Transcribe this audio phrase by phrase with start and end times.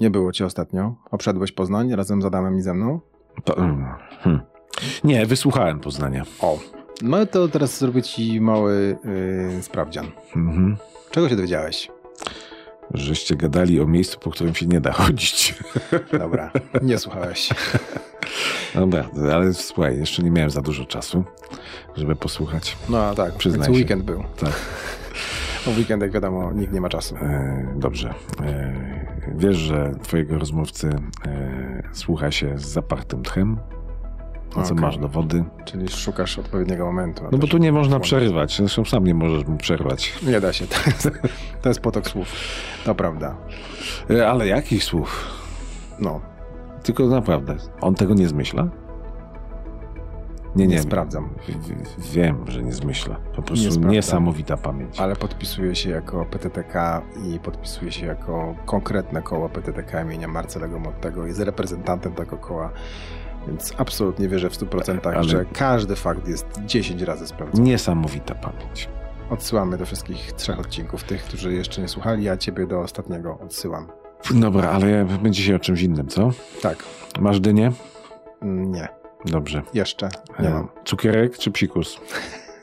[0.00, 0.94] Nie było cię ostatnio.
[1.10, 3.00] Obszedłeś Poznań razem z Adamem i ze mną?
[3.44, 4.40] To, hmm.
[5.04, 6.24] Nie, wysłuchałem Poznania.
[6.40, 6.58] O.
[7.02, 8.98] No to teraz zrobię ci mały
[9.54, 10.06] yy, sprawdzian.
[10.36, 10.76] Mhm.
[11.10, 11.90] Czego się dowiedziałeś?
[12.94, 15.54] Żeście gadali o miejscu, po którym się nie da chodzić.
[16.18, 16.50] Dobra,
[16.82, 17.48] nie słuchałeś.
[18.74, 21.24] Dobra, ale słuchaj, jeszcze nie miałem za dużo czasu,
[21.96, 22.76] żeby posłuchać.
[22.88, 24.24] No a tak, Przyznaj weekend był.
[24.36, 24.52] Tak.
[25.66, 27.16] O weekend, jak wiadomo, nikt nie ma czasu.
[27.16, 28.14] E, dobrze.
[28.42, 30.90] E, wiesz, że twojego rozmówcy
[31.26, 33.58] e, słucha się z zapartym tchem?
[34.56, 34.86] Na co okay.
[34.86, 35.44] masz dowody?
[35.64, 37.24] Czyli szukasz odpowiedniego momentu.
[37.32, 38.56] No bo tu nie można przerywać.
[38.56, 40.12] Zresztą sam nie możesz mu przerwać.
[40.22, 40.66] Nie da się.
[40.70, 41.10] To jest,
[41.62, 42.28] to jest potok słów.
[42.84, 43.36] To prawda.
[44.10, 45.26] E, ale jakich słów?
[45.98, 46.20] No.
[46.82, 47.56] Tylko naprawdę.
[47.80, 48.68] On tego nie zmyśla?
[50.56, 51.28] Nie, nie, nie sprawdzam.
[51.98, 53.16] Wiem, że nie zmyśla.
[53.36, 55.00] Po prostu nie niesamowita pamięć.
[55.00, 61.26] Ale podpisuje się jako PTTK i podpisuje się jako konkretne koło PTTK imienia Marcelego Mottego.
[61.26, 62.70] Jest reprezentantem tego koła.
[63.46, 65.24] Więc absolutnie wierzę w 100%, Ale...
[65.24, 67.64] że każdy fakt jest 10 razy sprawdzony.
[67.64, 68.88] Niesamowita pamięć.
[69.30, 73.86] Odsyłamy do wszystkich trzech odcinków, tych, którzy jeszcze nie słuchali, a ciebie do ostatniego odsyłam.
[74.34, 76.30] Dobra, ale będzie się o czymś innym, co?
[76.62, 76.84] Tak.
[77.20, 77.72] Masz dynię?
[78.42, 78.99] Nie.
[79.24, 79.62] Dobrze.
[79.74, 80.08] Jeszcze
[80.40, 80.68] nie e, mam.
[80.84, 82.00] Cukierek czy psikus?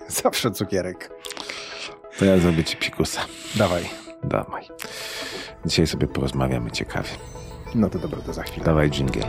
[0.08, 1.10] Zawsze cukierek.
[2.20, 3.22] To ja zrobię ci psikusa.
[3.56, 3.90] Dawaj.
[4.24, 4.64] Dawaj.
[5.66, 7.10] Dzisiaj sobie porozmawiamy ciekawie.
[7.76, 8.66] No to dobra, to za chwilę.
[8.66, 9.26] Dawaj dżingiel.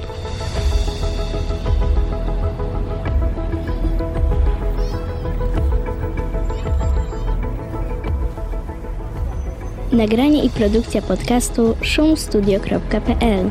[9.93, 13.51] Nagranie i produkcja podcastu szumstudio.pl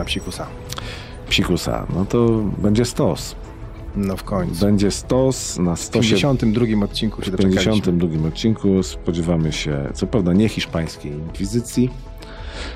[0.00, 0.46] na psikusa.
[1.28, 3.36] Psikusa, no to będzie stos.
[3.96, 4.66] No w końcu.
[4.66, 11.12] Będzie stos na 152 odcinku się W 52 odcinku spodziewamy się, co prawda nie hiszpańskiej
[11.12, 11.90] inkwizycji,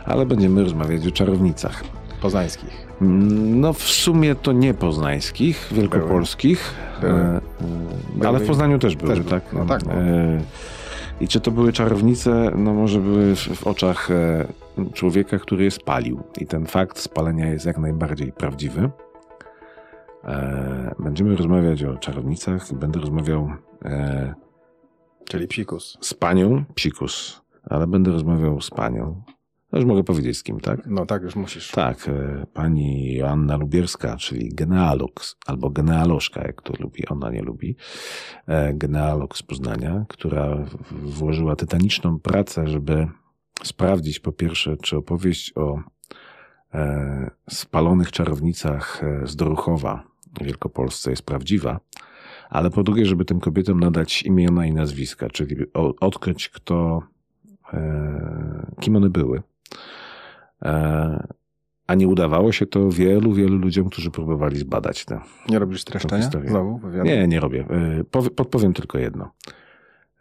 [0.05, 1.85] ale będziemy rozmawiać o czarownicach.
[2.21, 2.87] Poznańskich.
[3.03, 7.13] Mm, no w sumie to nie poznańskich, wielkopolskich, były.
[7.13, 7.41] E,
[8.23, 9.53] e, ale w Poznaniu też były, też tak?
[9.53, 9.83] No tak.
[9.83, 10.41] E,
[11.21, 12.51] I czy to były czarownice?
[12.57, 14.47] No może były w, oczach e,
[14.93, 16.23] człowieka, który je spalił.
[16.41, 18.91] I ten fakt spalenia jest jak najbardziej prawdziwy.
[20.25, 23.51] E, będziemy rozmawiać o czarownicach będę rozmawiał
[23.85, 24.35] e,
[25.29, 25.99] Czyli psikus.
[26.01, 29.23] Z panią, psikus, ale będę rozmawiał z panią,
[29.75, 30.87] no już mogę powiedzieć z kim, tak?
[30.87, 31.71] No tak, już musisz.
[31.71, 37.77] Tak, e, pani Joanna Lubierska, czyli genealog, albo genealożka, jak to lubi, ona nie lubi,
[38.47, 43.09] e, genealog z Poznania, która włożyła tytaniczną pracę, żeby
[43.63, 45.79] sprawdzić po pierwsze, czy opowieść o
[46.75, 50.05] e, spalonych czarownicach z Doruchowa
[50.41, 51.81] w Wielkopolsce jest prawdziwa,
[52.51, 55.57] ale po drugie, żeby tym kobietom nadać imiona i nazwiska, czyli
[56.01, 57.03] odkryć, kto,
[58.81, 59.43] kim one były.
[60.63, 61.35] E,
[61.87, 66.31] a nie udawało się to wielu, wielu ludziom, którzy próbowali zbadać tę Nie robisz streszczenia
[66.47, 66.81] znowu?
[67.05, 67.67] Nie, nie robię.
[68.15, 69.31] E, podpowiem tylko jedno.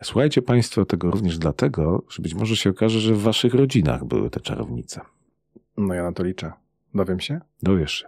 [0.03, 4.29] Słuchajcie Państwo tego również dlatego, że być może się okaże, że w Waszych rodzinach były
[4.29, 5.01] te czarownice.
[5.77, 6.51] No ja na to liczę.
[6.93, 7.41] Dowiem się?
[7.63, 8.07] Dowiesz się.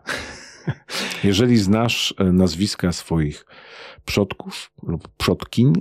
[1.30, 3.46] Jeżeli znasz e, nazwiska swoich
[4.06, 5.74] przodków lub przodkiń,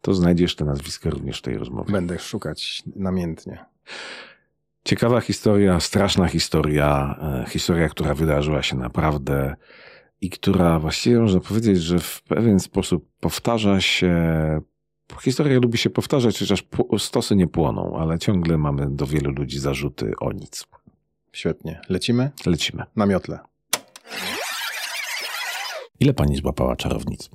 [0.00, 1.92] to znajdziesz te nazwiska również w tej rozmowie.
[1.92, 3.64] Będę szukać namiętnie.
[4.84, 9.56] Ciekawa historia, straszna historia, e, historia, która wydarzyła się naprawdę
[10.20, 14.14] i która właściwie można powiedzieć, że w pewien sposób powtarza się.
[15.22, 16.64] Historia lubi się powtarzać, chociaż
[16.98, 20.66] stosy nie płoną, ale ciągle mamy do wielu ludzi zarzuty o nic.
[21.32, 21.80] Świetnie.
[21.88, 22.30] Lecimy?
[22.46, 22.84] Lecimy.
[22.96, 23.38] Na miotle.
[26.00, 27.30] Ile pani złapała czarownic?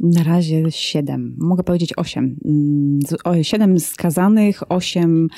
[0.00, 1.36] Na razie siedem.
[1.38, 2.36] Mogę powiedzieć osiem.
[2.44, 5.28] Mm, siedem skazanych, osiem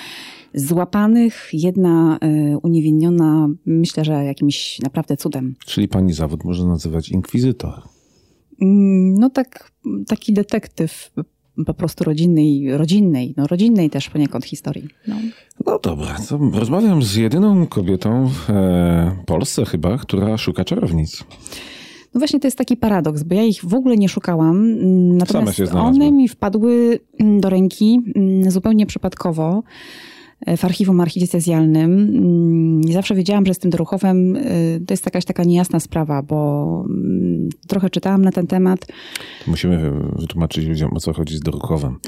[0.55, 5.55] złapanych, jedna y, uniewinniona, myślę, że jakimś naprawdę cudem.
[5.67, 7.83] Czyli pani zawód można nazywać inkwizytor.
[8.61, 9.73] Mm, no tak,
[10.07, 11.11] taki detektyw
[11.67, 14.89] po prostu rodzinnej, rodzinnej, no rodzinnej też poniekąd historii.
[15.09, 15.17] No,
[15.67, 16.17] no dobra,
[16.53, 21.25] rozmawiam z jedyną kobietą w e, Polsce chyba, która szuka czarownic.
[22.17, 24.57] No właśnie to jest taki paradoks, bo ja ich w ogóle nie szukałam.
[24.57, 26.99] Mm, natomiast one mi wpadły
[27.41, 28.01] do ręki
[28.49, 29.63] zupełnie przypadkowo
[30.57, 31.93] w archiwum archidiecezjalnym.
[31.93, 36.85] Mm, zawsze wiedziałam, że z tym doruchowem y, to jest jakaś taka niejasna sprawa, bo
[36.89, 38.87] mm, trochę czytałam na ten temat.
[39.47, 41.99] Musimy wytłumaczyć ludziom, o co chodzi z doruchowem.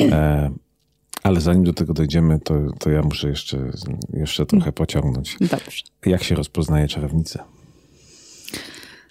[0.00, 0.50] E,
[1.22, 3.70] ale zanim do tego dojdziemy, to, to ja muszę jeszcze,
[4.12, 5.36] jeszcze trochę pociągnąć.
[5.40, 5.82] Dobrze.
[6.06, 7.38] Jak się rozpoznaje czarownicę?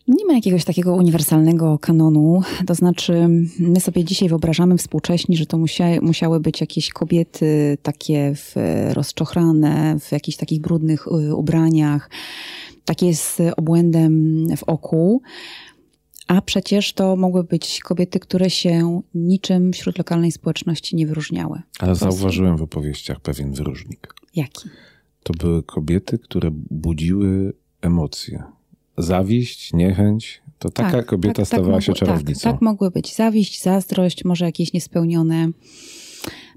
[0.08, 2.42] Nie ma jakiegoś takiego uniwersalnego kanonu.
[2.68, 3.28] To znaczy,
[3.60, 8.56] my sobie dzisiaj wyobrażamy współcześni, że to musia, musiały być jakieś kobiety takie w,
[8.94, 12.10] rozczochrane, w jakichś takich brudnych y, ubraniach,
[12.86, 15.22] takie z obłędem w oku.
[16.28, 21.62] A przecież to mogły być kobiety, które się niczym wśród lokalnej społeczności nie wyróżniały.
[21.80, 24.14] Ale zauważyłem w opowieściach pewien wyróżnik.
[24.36, 24.70] Jaki?
[25.24, 28.44] To były kobiety, które budziły emocje.
[29.02, 30.42] Zawiść, niechęć.
[30.60, 32.42] To taka tak, kobieta tak, tak stawała tak się czarownicą.
[32.42, 33.16] Tak, tak mogły być.
[33.16, 35.48] Zawiść, zazdrość, może jakieś niespełnione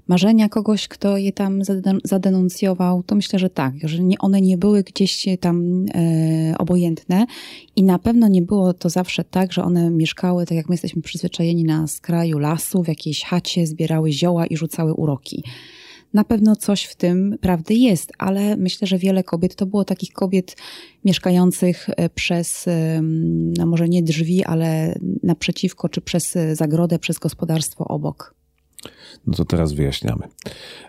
[0.07, 1.61] marzenia kogoś, kto je tam
[2.03, 7.25] zadenuncjował, to myślę, że tak, że one nie były gdzieś tam e, obojętne
[7.75, 11.01] i na pewno nie było to zawsze tak, że one mieszkały, tak jak my jesteśmy
[11.01, 15.43] przyzwyczajeni na skraju lasu, w jakiejś chacie, zbierały zioła i rzucały uroki.
[16.15, 20.13] Na pewno coś w tym prawdy jest, ale myślę, że wiele kobiet to było takich
[20.13, 20.55] kobiet
[21.05, 22.65] mieszkających e, przez,
[23.57, 28.35] no może nie drzwi, ale naprzeciwko, czy przez zagrodę, przez gospodarstwo obok.
[29.27, 30.27] No to teraz wyjaśniamy.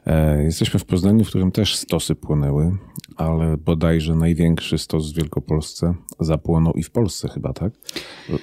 [0.06, 2.76] E, jesteśmy w Poznaniu, w którym też stosy płonęły,
[3.16, 7.72] ale bodajże największy stos w Wielkopolsce zapłonął i w Polsce chyba, tak?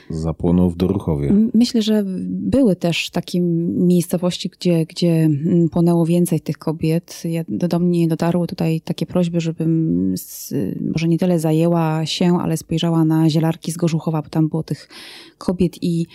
[0.09, 1.33] Zapłonął w Doruchowie.
[1.53, 5.29] Myślę, że były też takie miejscowości, gdzie, gdzie
[5.71, 7.23] płonęło więcej tych kobiet.
[7.25, 10.53] Ja, do mnie dotarły tutaj takie prośby, żebym z,
[10.93, 14.89] może nie tyle zajęła się, ale spojrzała na zielarki z Gorzuchowa, bo tam było tych
[15.37, 16.05] kobiet i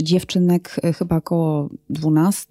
[0.00, 2.46] dziewczynek e, chyba około 12.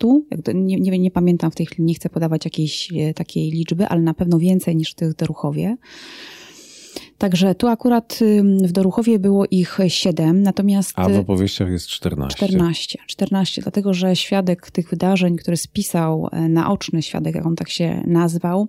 [0.54, 4.02] Nie, nie, nie, pamiętam w tej chwili, nie chcę podawać jakiejś e, takiej liczby, ale
[4.02, 5.78] na pewno więcej niż w tych Doruchowie.
[7.18, 8.20] Także tu akurat
[8.64, 10.94] w Doruchowie było ich 7, natomiast...
[10.96, 12.48] A w opowieściach jest 14.
[12.48, 17.70] 14, 14, dlatego że świadek tych wydarzeń, który spisał, e, naoczny świadek, jak on tak
[17.70, 18.68] się nazwał,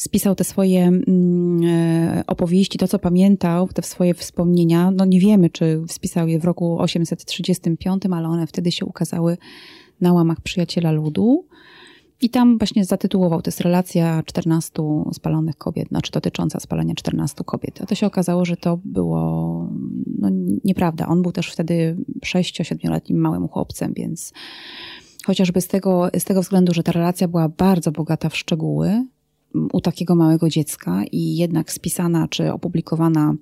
[0.00, 4.90] spisał te swoje mm, e, opowieści, to co pamiętał, te swoje wspomnienia.
[4.90, 9.38] No nie wiemy, czy spisał je w roku 835, ale one wtedy się ukazały
[10.00, 11.46] na łamach Przyjaciela Ludu.
[12.20, 14.82] I tam właśnie zatytułował, to jest relacja 14
[15.12, 17.82] spalonych kobiet, znaczy dotycząca spalenia 14 kobiet.
[17.82, 19.68] A to się okazało, że to było
[20.18, 20.28] no,
[20.64, 21.08] nieprawda.
[21.08, 24.32] On był też wtedy 6-7-letnim małym chłopcem, więc
[25.26, 29.06] chociażby z tego, z tego względu, że ta relacja była bardzo bogata w szczegóły,
[29.72, 33.34] u takiego małego dziecka i jednak spisana czy opublikowana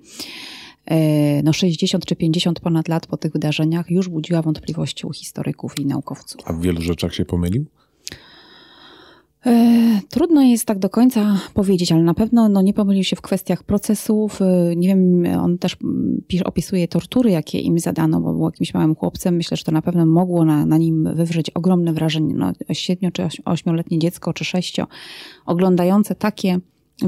[0.87, 5.78] e, no 60 czy 50 ponad lat po tych wydarzeniach już budziła wątpliwości u historyków
[5.78, 6.40] i naukowców.
[6.44, 7.64] A w wielu rzeczach się pomylił?
[9.46, 13.20] E, trudno jest tak do końca powiedzieć, ale na pewno no, nie pomylił się w
[13.20, 14.43] kwestiach procesów.
[14.43, 15.76] E, nie wiem, on też
[16.44, 19.37] opisuje tortury, jakie im zadano, bo był jakimś małym chłopcem.
[19.37, 22.35] Myślę, że to na pewno mogło na, na nim wywrzeć ogromne wrażenie.
[22.35, 24.87] No, siedmiu czy ośmioletnie dziecko, czy sześcio,
[25.46, 26.58] oglądające takie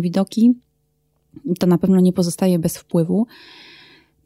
[0.00, 0.54] widoki,
[1.58, 3.26] to na pewno nie pozostaje bez wpływu.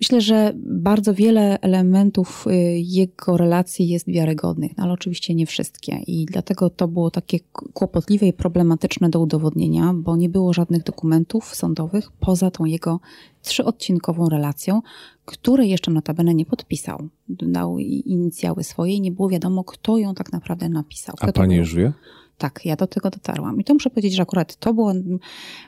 [0.01, 5.97] Myślę, że bardzo wiele elementów y, jego relacji jest wiarygodnych, no ale oczywiście nie wszystkie.
[6.07, 11.55] I dlatego to było takie kłopotliwe i problematyczne do udowodnienia, bo nie było żadnych dokumentów
[11.55, 13.01] sądowych poza tą jego
[13.43, 14.83] trzyodcinkową relacją,
[15.25, 17.09] której jeszcze notabene nie podpisał.
[17.29, 21.15] Dał inicjały swoje i nie było wiadomo, kto ją tak naprawdę napisał.
[21.17, 21.93] Kto A pani żyje?
[22.39, 23.61] Tak, ja do tego dotarłam.
[23.61, 24.93] I to muszę powiedzieć, że akurat to było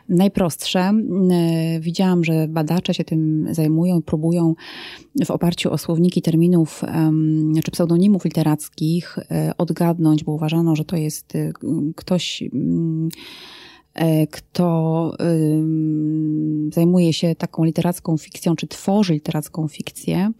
[0.08, 0.80] najprostsze.
[0.80, 4.54] E, widziałam, że badacze się tym zajmują, próbują
[5.24, 6.82] w oparciu o słowniki terminów
[7.64, 11.52] czy pseudonimów literackich e, odgadnąć, bo uważano, że to jest e,
[11.96, 13.08] ktoś mm,
[14.30, 15.12] kto
[16.72, 20.32] zajmuje się taką literacką fikcją, czy tworzy literacką fikcję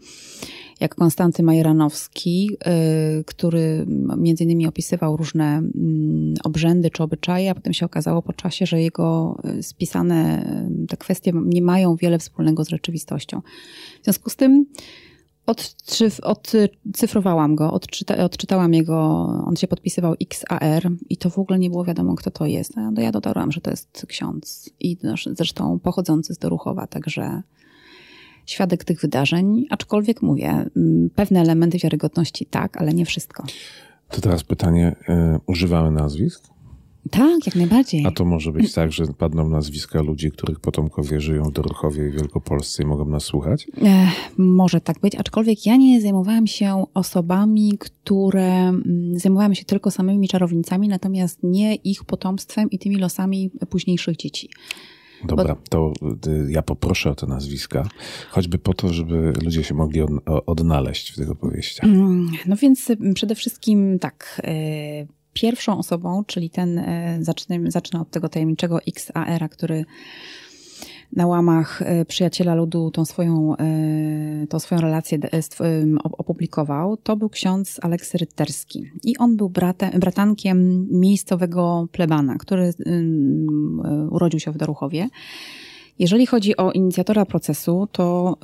[0.79, 2.51] jak Konstanty Majeranowski,
[3.19, 3.85] y, który
[4.17, 8.81] między innymi opisywał różne mm, obrzędy czy obyczaje, a potem się okazało po czasie, że
[8.81, 10.45] jego y, spisane
[10.83, 13.41] y, te kwestie nie mają wiele wspólnego z rzeczywistością.
[14.01, 14.65] W związku z tym
[16.23, 18.97] odcyfrowałam go, odczyta, odczytałam jego,
[19.45, 22.75] on się podpisywał XAR i to w ogóle nie było wiadomo, kto to jest.
[22.75, 24.97] No, ja dotarłam, że to jest ksiądz i
[25.31, 27.41] zresztą pochodzący z Doruchowa, także
[28.47, 33.43] świadek tych wydarzeń, aczkolwiek mówię, mm, pewne elementy wiarygodności tak, ale nie wszystko.
[34.09, 36.57] To teraz pytanie, y, używamy nazwisk?
[37.11, 38.05] Tak, jak najbardziej.
[38.05, 42.11] A to może być tak, że padną nazwiska ludzi, których potomkowie żyją w Doruchowie i
[42.11, 43.67] Wielkopolsce i mogą nas słuchać?
[43.81, 49.91] Ech, może tak być, aczkolwiek ja nie zajmowałam się osobami, które mm, zajmowałam się tylko
[49.91, 54.49] samymi czarownicami, natomiast nie ich potomstwem i tymi losami późniejszych dzieci.
[55.23, 55.93] Dobra, to
[56.27, 57.89] y, ja poproszę o te nazwiska,
[58.29, 60.01] choćby po to, żeby ludzie się mogli
[60.45, 61.85] odnaleźć w tych opowieściach.
[61.85, 64.41] Mm, no więc y, przede wszystkim tak.
[64.47, 66.81] Y, pierwszą osobą, czyli ten,
[67.19, 69.85] zacznę, zacznę od tego tajemniczego XAR, który
[71.15, 73.55] na łamach Przyjaciela Ludu tą swoją,
[74.49, 75.19] tą swoją relację
[76.01, 78.91] opublikował, to był ksiądz Aleksy Rytterski.
[79.03, 82.73] I on był bratem, bratankiem miejscowego plebana, który
[84.09, 85.09] urodził się w Doruchowie.
[85.99, 88.37] Jeżeli chodzi o inicjatora procesu, to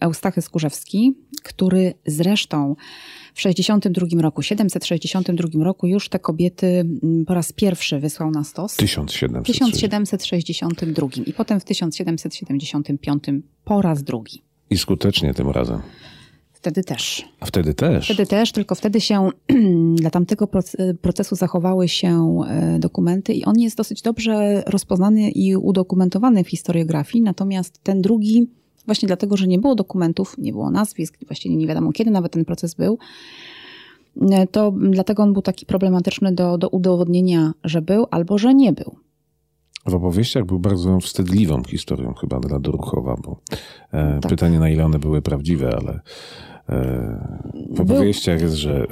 [0.00, 2.76] Eustachy Skurzewski, który zresztą
[3.34, 6.84] w 62 roku, 762 roku już te kobiety
[7.26, 8.76] po raz pierwszy wysłał na stos.
[8.76, 9.46] 1700.
[9.46, 13.24] 1762 i potem w 1775
[13.64, 14.42] po raz drugi.
[14.70, 15.80] I skutecznie tym razem.
[16.60, 17.24] Wtedy też.
[17.40, 18.04] A wtedy też?
[18.04, 19.28] Wtedy też, tylko wtedy się
[20.00, 20.48] dla tamtego
[21.02, 27.22] procesu zachowały się e, dokumenty i on jest dosyć dobrze rozpoznany i udokumentowany w historiografii,
[27.22, 28.46] natomiast ten drugi,
[28.86, 32.44] właśnie dlatego, że nie było dokumentów, nie było nazwisk, właściwie nie wiadomo kiedy nawet ten
[32.44, 32.98] proces był,
[34.30, 38.72] e, to dlatego on był taki problematyczny do, do udowodnienia, że był albo że nie
[38.72, 38.96] był.
[39.86, 43.40] W opowieściach był bardzo wstydliwą historią chyba dla Doruchowa, bo
[43.92, 44.30] e, tak.
[44.30, 46.00] pytanie na ile one były prawdziwe, ale
[47.70, 48.86] w opowieściach jest, że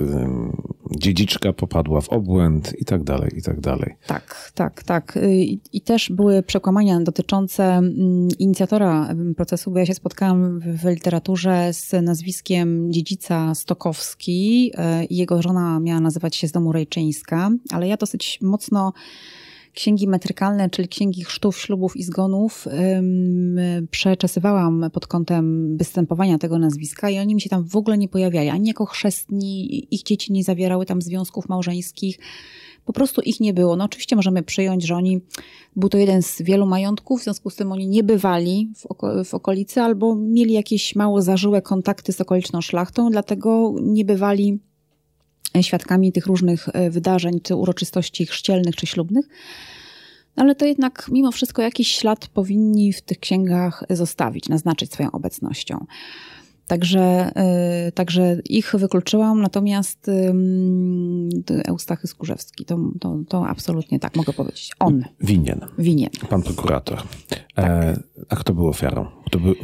[0.96, 3.94] dziedziczka popadła w obłęd i tak dalej, i tak dalej.
[4.06, 5.18] Tak, tak, tak.
[5.30, 10.84] I, I, też były przekłamania dotyczące mm, inicjatora procesu, bo ja się spotkałam w, w
[10.84, 17.50] literaturze z nazwiskiem dziedzica Stokowski e, i jego żona miała nazywać się z domu Rejczyńska,
[17.70, 18.92] ale ja dosyć mocno
[19.78, 22.68] księgi metrykalne, czyli księgi chrztów, ślubów i zgonów,
[23.90, 28.48] przeczesywałam pod kątem występowania tego nazwiska i oni mi się tam w ogóle nie pojawiali.
[28.48, 32.18] Ani jako chrzestni, ich dzieci nie zawierały tam związków małżeńskich.
[32.84, 33.76] Po prostu ich nie było.
[33.76, 35.20] No oczywiście możemy przyjąć, że oni,
[35.76, 39.24] był to jeden z wielu majątków, w związku z tym oni nie bywali w, oko,
[39.24, 44.58] w okolicy albo mieli jakieś mało zażyłe kontakty z okoliczną szlachtą, dlatego nie bywali
[45.60, 49.28] świadkami tych różnych e, wydarzeń, czy uroczystości chrzcielnych czy ślubnych.
[50.36, 55.86] Ale to jednak mimo wszystko jakiś ślad powinni w tych księgach zostawić, naznaczyć swoją obecnością.
[56.66, 57.32] Także,
[57.84, 60.10] yy, także ich wykluczyłam, natomiast
[61.68, 64.72] Eustachy Skurzewski, to, to, to absolutnie tak mogę powiedzieć.
[64.78, 65.04] On.
[65.20, 65.60] Winien.
[65.78, 66.10] Winien.
[66.30, 67.02] Pan prokurator.
[67.28, 67.38] Tak.
[67.58, 69.06] E, a kto był ofiarą?
[69.26, 69.54] Kto był,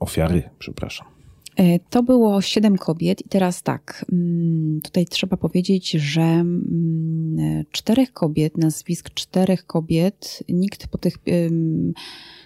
[0.00, 1.19] ofiary, przepraszam.
[1.56, 8.12] E, to było siedem kobiet i teraz tak, mm, tutaj trzeba powiedzieć, że mm, czterech
[8.12, 11.14] kobiet, nazwisk czterech kobiet, nikt po tych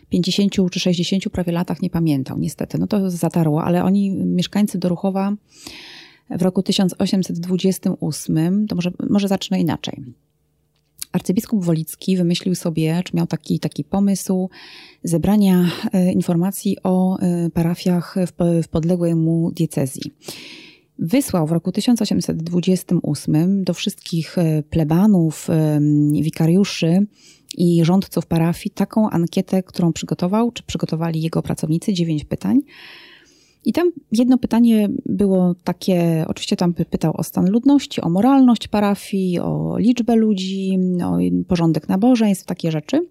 [0.08, 2.78] 50 czy 60 prawie latach nie pamiętał, niestety.
[2.78, 5.36] No to zatarło, ale oni, mieszkańcy Doruchowa
[6.30, 10.02] w roku 1828, to może, może zacznę inaczej
[11.14, 14.50] arcybiskup Wolicki wymyślił sobie, czy miał taki, taki pomysł
[15.02, 20.12] zebrania e, informacji o e, parafiach w, w podległej mu diecezji.
[20.98, 25.48] Wysłał w roku 1828 do wszystkich e, plebanów,
[26.12, 27.06] wikariuszy
[27.56, 32.60] i rządców parafii taką ankietę, którą przygotował, czy przygotowali jego pracownicy, dziewięć pytań
[33.64, 39.38] i tam jedno pytanie było takie, oczywiście tam pytał o stan ludności, o moralność parafii,
[39.38, 41.18] o liczbę ludzi, o
[41.48, 43.08] porządek nabożeństw, takie rzeczy.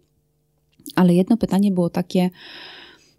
[0.96, 2.30] Ale jedno pytanie było takie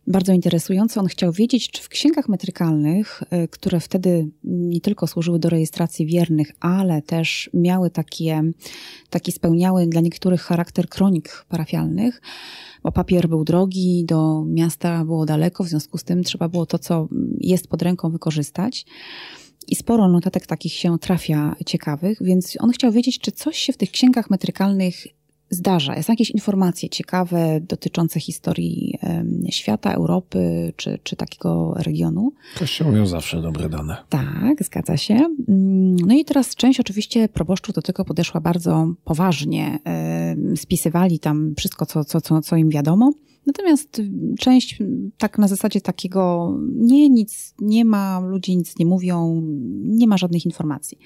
[0.07, 1.01] bardzo interesujące.
[1.01, 6.07] On chciał wiedzieć, czy w księgach metrykalnych, y, które wtedy nie tylko służyły do rejestracji
[6.07, 8.43] wiernych, ale też miały takie,
[9.11, 12.23] taki spełniały dla niektórych charakter kronik parafialnych,
[12.83, 16.79] bo papier był drogi, do miasta było daleko, w związku z tym trzeba było to,
[16.79, 17.09] co
[17.41, 18.87] jest pod ręką, wykorzystać.
[19.69, 23.77] I sporo notatek takich się trafia ciekawych, więc on chciał wiedzieć, czy coś się w
[23.77, 25.07] tych księgach metrykalnych
[25.55, 26.03] zdarza.
[26.03, 28.99] Są jakieś informacje ciekawe dotyczące historii
[29.51, 32.33] świata, Europy czy, czy takiego regionu.
[32.59, 33.97] Kościół miał zawsze dobre dane.
[34.09, 35.15] Tak, zgadza się.
[35.15, 39.79] Mm, no i teraz część oczywiście proboszczów do tego podeszła bardzo poważnie.
[40.57, 43.13] Spisywali tam wszystko, co, co, co, co im wiadomo.
[43.47, 44.03] Natomiast
[44.39, 44.79] część
[45.19, 49.43] tak na zasadzie takiego nie, nic nie ma, ludzie nic nie mówią,
[49.85, 50.99] nie ma żadnych informacji.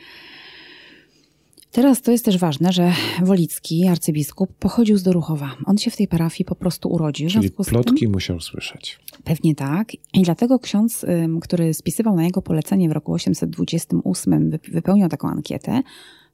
[1.72, 5.50] Teraz to jest też ważne, że Wolicki, arcybiskup, pochodził z Doruchowa.
[5.64, 7.28] On się w tej parafii po prostu urodził.
[7.28, 8.98] Czyli plotki tym, musiał słyszeć.
[9.25, 9.94] Pewnie tak.
[10.14, 11.06] I dlatego ksiądz,
[11.42, 15.82] który spisywał na jego polecenie w roku 828, wypełniał taką ankietę,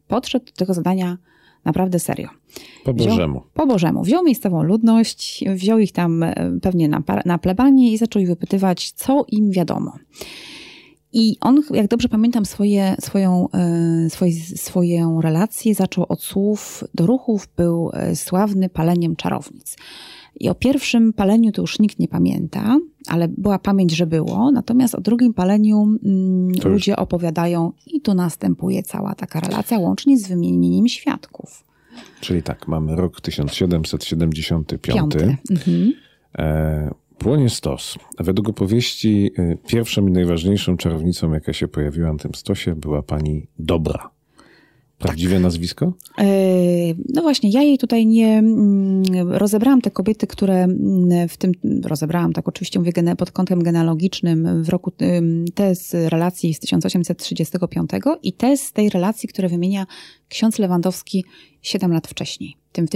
[0.08, 1.18] podszedł do tego zadania
[1.64, 2.28] naprawdę serio.
[2.84, 3.40] Po Bożemu.
[3.40, 4.02] Wziął, po Bożemu.
[4.02, 6.24] Wziął miejscową ludność, wziął ich tam
[6.62, 9.92] pewnie na, na plebanie i zaczął ich wypytywać, co im wiadomo.
[11.16, 17.06] I on, jak dobrze pamiętam, swoje, swoją, e, swoje, swoją relację zaczął od słów do
[17.06, 19.76] ruchów, był e, sławny paleniem czarownic.
[20.40, 22.78] I o pierwszym paleniu to już nikt nie pamięta,
[23.08, 24.50] ale była pamięć, że było.
[24.50, 30.28] Natomiast o drugim paleniu mm, ludzie opowiadają i tu następuje cała taka relacja, łącznie z
[30.28, 31.64] wymienieniem świadków.
[32.20, 35.14] Czyli tak, mamy rok 1775.
[35.50, 35.92] Mhm.
[36.38, 37.98] E, płonie stos.
[38.18, 43.46] Według opowieści e, pierwszą i najważniejszą czarownicą, jaka się pojawiła na tym stosie, była pani
[43.58, 44.10] Dobra.
[44.98, 45.42] Prawdziwe tak.
[45.42, 45.92] nazwisko?
[46.18, 46.24] E,
[47.08, 51.52] no właśnie, ja jej tutaj nie mm, rozebrałam te kobiety, które mm, w tym,
[51.84, 54.92] rozebrałam tak oczywiście mówię pod kątem genealogicznym w roku,
[55.54, 57.90] te z relacji z 1835
[58.22, 59.86] i te z tej relacji, które wymienia
[60.28, 61.24] ksiądz Lewandowski
[61.62, 62.90] 7 lat wcześniej, tym w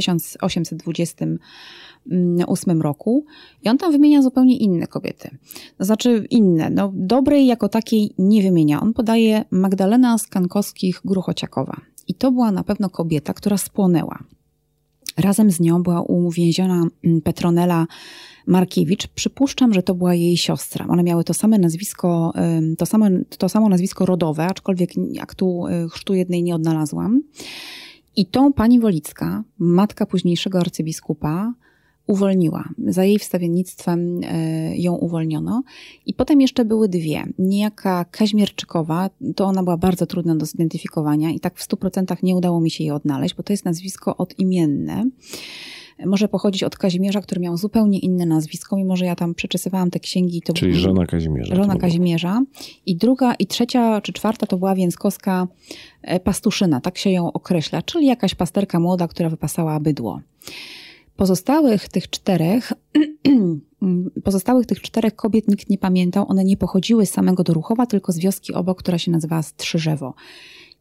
[2.04, 3.24] 1828 roku.
[3.62, 5.30] I on tam wymienia zupełnie inne kobiety.
[5.78, 8.80] To znaczy inne, no dobrej jako takiej nie wymienia.
[8.80, 11.80] On podaje Magdalena Skankowskich-Gruchociakowa.
[12.08, 14.18] I to była na pewno kobieta, która spłonęła.
[15.16, 17.86] Razem z nią była uwięziona mm, Petronela
[18.46, 19.06] Markiewicz.
[19.06, 20.86] Przypuszczam, że to była jej siostra.
[20.88, 22.32] One miały to same nazwisko,
[22.78, 23.06] to samo,
[23.38, 24.90] to samo nazwisko rodowe, aczkolwiek
[25.20, 27.22] aktu y, chrztu jednej nie odnalazłam.
[28.16, 31.54] I tą pani Wolicka, matka późniejszego arcybiskupa,
[32.08, 32.68] uwolniła.
[32.86, 35.62] Za jej wstawiennictwem e, ją uwolniono.
[36.06, 37.24] I potem jeszcze były dwie.
[37.38, 42.36] Niejaka Kaźmierczykowa, to ona była bardzo trudna do zidentyfikowania i tak w stu procentach nie
[42.36, 45.04] udało mi się jej odnaleźć, bo to jest nazwisko odimienne.
[46.06, 50.00] Może pochodzić od Kazimierza, który miał zupełnie inne nazwisko, mimo że ja tam przeczesywałam te
[50.00, 50.42] księgi.
[50.42, 51.54] To Czyli żona Kazimierza.
[51.54, 52.42] Żona Kazimierza.
[52.86, 55.46] I druga, i trzecia, czy czwarta to była Więckowska
[56.02, 60.20] e, Pastuszyna, tak się ją określa, czyli jakaś pasterka młoda, która wypasała bydło.
[61.18, 62.72] Pozostałych tych czterech,
[64.24, 66.26] pozostałych tych czterech kobiet nikt nie pamiętał.
[66.28, 70.14] One nie pochodziły z samego Doruchowa, tylko z wioski obok, która się nazywała Strzyżewo.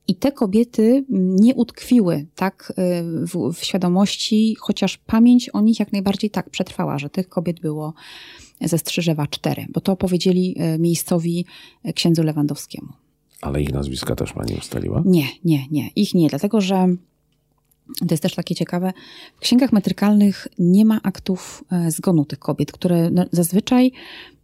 [0.07, 5.91] I te kobiety nie utkwiły tak y, w, w, świadomości, chociaż pamięć o nich jak
[5.91, 7.93] najbardziej tak przetrwała, że tych kobiet było
[8.61, 11.45] ze Strzyżewa cztery, bo to powiedzieli y, miejscowi
[11.85, 12.93] y, księdzu Lewandowskiemu.
[13.41, 15.03] Ale ich nazwiska też pani ustaliła?
[15.05, 15.89] Nie, nie, nie.
[15.95, 16.87] Ich nie, dlatego że
[17.99, 18.93] to jest też takie ciekawe.
[19.35, 23.91] W księgach metrykalnych nie ma aktów e, zgonu tych kobiet, które no, zazwyczaj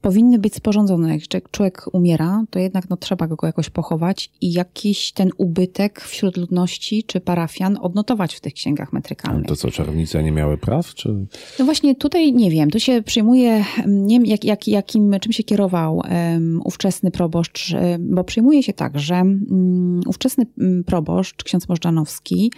[0.04, 1.18] powinny być sporządzone.
[1.30, 6.38] Jak człowiek umiera, to jednak no, trzeba go jakoś pochować i jakiś ten ubytek wśród
[6.38, 9.48] ludności czy parafian odnotować w tych księgach metrykalnych.
[9.48, 10.94] to co, czarownice nie miały praw?
[10.94, 11.26] Czy...
[11.60, 12.72] No właśnie tutaj nie wiem.
[12.72, 18.24] Tu się przyjmuje, nie wiem jak, jak, jakim, czym się kierował um, ówczesny proboszcz, bo
[18.24, 20.46] przyjmuje się tak, że um, ówczesny
[20.86, 22.52] proboszcz, ksiądz Możdżanowski,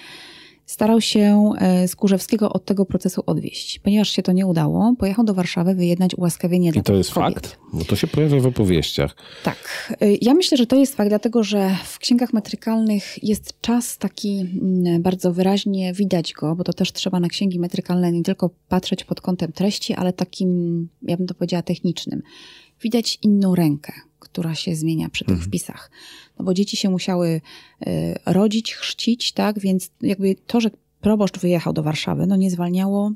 [0.65, 3.79] starał się e, Skórzewskiego od tego procesu odwieść.
[3.79, 7.33] Ponieważ się to nie udało, pojechał do Warszawy wyjednać ułaskawienie dla I to jest kobiet.
[7.33, 7.57] fakt?
[7.73, 9.15] Bo to się pojawia w opowieściach.
[9.43, 9.93] Tak.
[10.01, 14.39] E, ja myślę, że to jest fakt, dlatego że w księgach metrykalnych jest czas taki
[14.61, 19.03] mm, bardzo wyraźnie widać go, bo to też trzeba na księgi metrykalne nie tylko patrzeć
[19.03, 22.21] pod kątem treści, ale takim, ja bym to powiedziała, technicznym.
[22.81, 23.93] Widać inną rękę,
[24.35, 25.47] która się zmienia przy tych mhm.
[25.47, 25.91] wpisach
[26.39, 27.41] no bo dzieci się musiały
[27.87, 30.69] y, rodzić, chrzcić, tak, więc jakby to, że
[31.01, 33.11] proboszcz wyjechał do Warszawy, no nie zwalniało,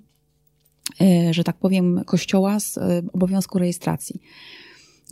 [1.01, 2.81] y, że tak powiem, kościoła z y,
[3.13, 4.21] obowiązku rejestracji.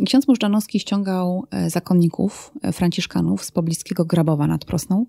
[0.06, 5.06] Ksiądz Możdżanowski ściągał zakonników franciszkanów z pobliskiego Grabowa nad Prosną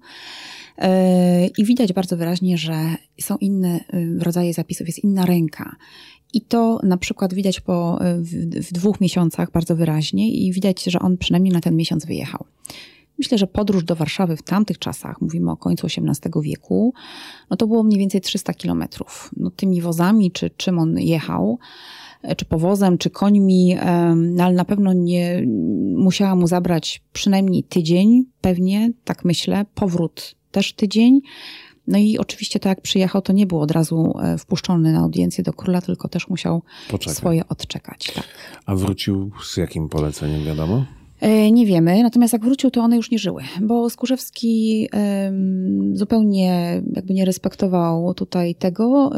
[1.58, 3.80] i widać bardzo wyraźnie, że są inne
[4.20, 5.76] rodzaje zapisów, jest inna ręka.
[6.34, 10.98] I to na przykład widać po, w, w, dwóch miesiącach bardzo wyraźnie i widać, że
[10.98, 12.44] on przynajmniej na ten miesiąc wyjechał.
[13.18, 16.94] Myślę, że podróż do Warszawy w tamtych czasach, mówimy o końcu XVIII wieku,
[17.50, 19.30] no to było mniej więcej 300 kilometrów.
[19.36, 21.58] No tymi wozami, czy czym on jechał,
[22.22, 23.76] e, czy powozem, czy końmi,
[24.16, 25.42] no ale na pewno nie
[25.96, 31.20] musiała mu zabrać przynajmniej tydzień, pewnie, tak myślę, powrót też tydzień.
[31.88, 35.44] No i oczywiście to jak przyjechał, to nie był od razu e, wpuszczony na audiencję
[35.44, 37.14] do króla, tylko też musiał Poczekaj.
[37.14, 38.12] swoje odczekać.
[38.14, 38.24] Tak.
[38.66, 40.85] A wrócił z jakim poleceniem, wiadomo?
[41.20, 44.88] E, nie wiemy, natomiast jak wrócił, to one już nie żyły, bo Skórzewski
[45.92, 49.11] zupełnie jakby nie respektował tutaj tego,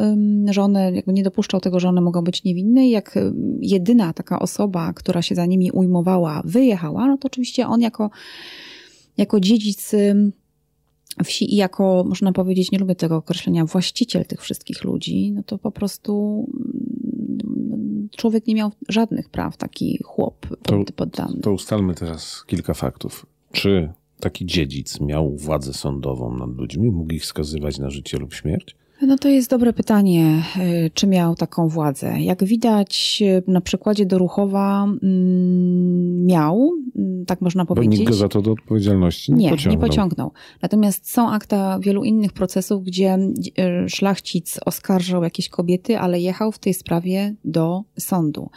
[0.51, 3.19] że one, jakby nie dopuszczał tego, że one mogą być niewinne i jak
[3.61, 8.11] jedyna taka osoba, która się za nimi ujmowała, wyjechała, no to oczywiście on jako,
[9.17, 9.93] jako dziedzic
[11.25, 15.59] wsi i jako, można powiedzieć, nie lubię tego określenia, właściciel tych wszystkich ludzi, no to
[15.59, 21.41] po prostu mm, człowiek nie miał żadnych praw, taki chłop pod, poddany.
[21.41, 23.27] To ustalmy teraz kilka faktów.
[23.53, 26.91] Czy taki dziedzic miał władzę sądową nad ludźmi?
[26.91, 28.77] Mógł ich skazywać na życie lub śmierć?
[29.03, 30.43] No to jest dobre pytanie,
[30.87, 32.21] y, czy miał taką władzę.
[32.21, 36.73] Jak widać y, na przykładzie Doruchowa mm, miał,
[37.27, 37.91] tak można powiedzieć.
[37.91, 39.83] Bo nikt go za to do odpowiedzialności nie, nie pociągnął.
[39.83, 40.33] Nie pociągnął.
[40.63, 43.19] Natomiast są akta wielu innych procesów, gdzie
[43.59, 48.51] e, szlachcic oskarżał jakieś kobiety, ale jechał w tej sprawie do sądu.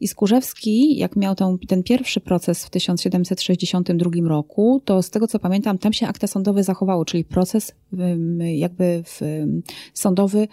[0.00, 5.38] I Skórzewski, jak miał ten, ten pierwszy proces w 1762 roku, to z tego co
[5.38, 7.74] pamiętam, tam się akta sądowe zachowały, czyli proces
[8.38, 9.02] jakby
[9.94, 10.48] sądowy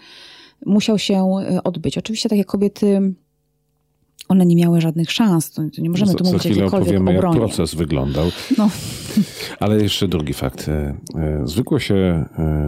[0.66, 1.98] musiał się e, odbyć.
[1.98, 3.14] Oczywiście takie kobiety
[4.28, 5.50] one nie miały żadnych szans.
[5.50, 7.38] To, nie możemy tu mówić jakiekolwiek opowiemy, obronie.
[7.38, 8.26] jak proces wyglądał.
[8.58, 8.70] No.
[9.60, 10.68] Ale jeszcze drugi fakt.
[10.68, 12.24] E, e, zwykło się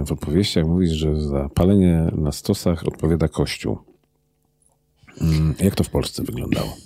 [0.06, 3.78] w opowieściach mówić, że za palenie na stosach odpowiada Kościół.
[5.20, 6.76] Mm, jak to w Polsce wyglądało?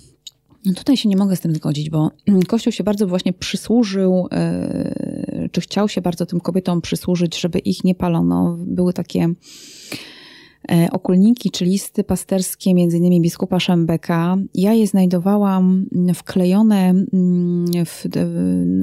[0.65, 2.11] No tutaj się nie mogę z tym zgodzić, bo
[2.47, 7.83] Kościół się bardzo właśnie przysłużył, e, czy chciał się bardzo tym kobietom przysłużyć, żeby ich
[7.83, 8.57] nie palono.
[8.59, 9.29] Były takie
[10.71, 14.37] e, okulniki czy listy pasterskie, między innymi biskupa Szembeka.
[14.53, 18.05] Ja je znajdowałam wklejone mm, w,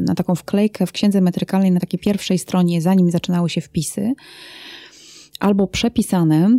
[0.06, 4.14] na taką wklejkę w księdze metrykalnej na takiej pierwszej stronie, zanim zaczynały się wpisy,
[5.40, 6.58] albo przepisane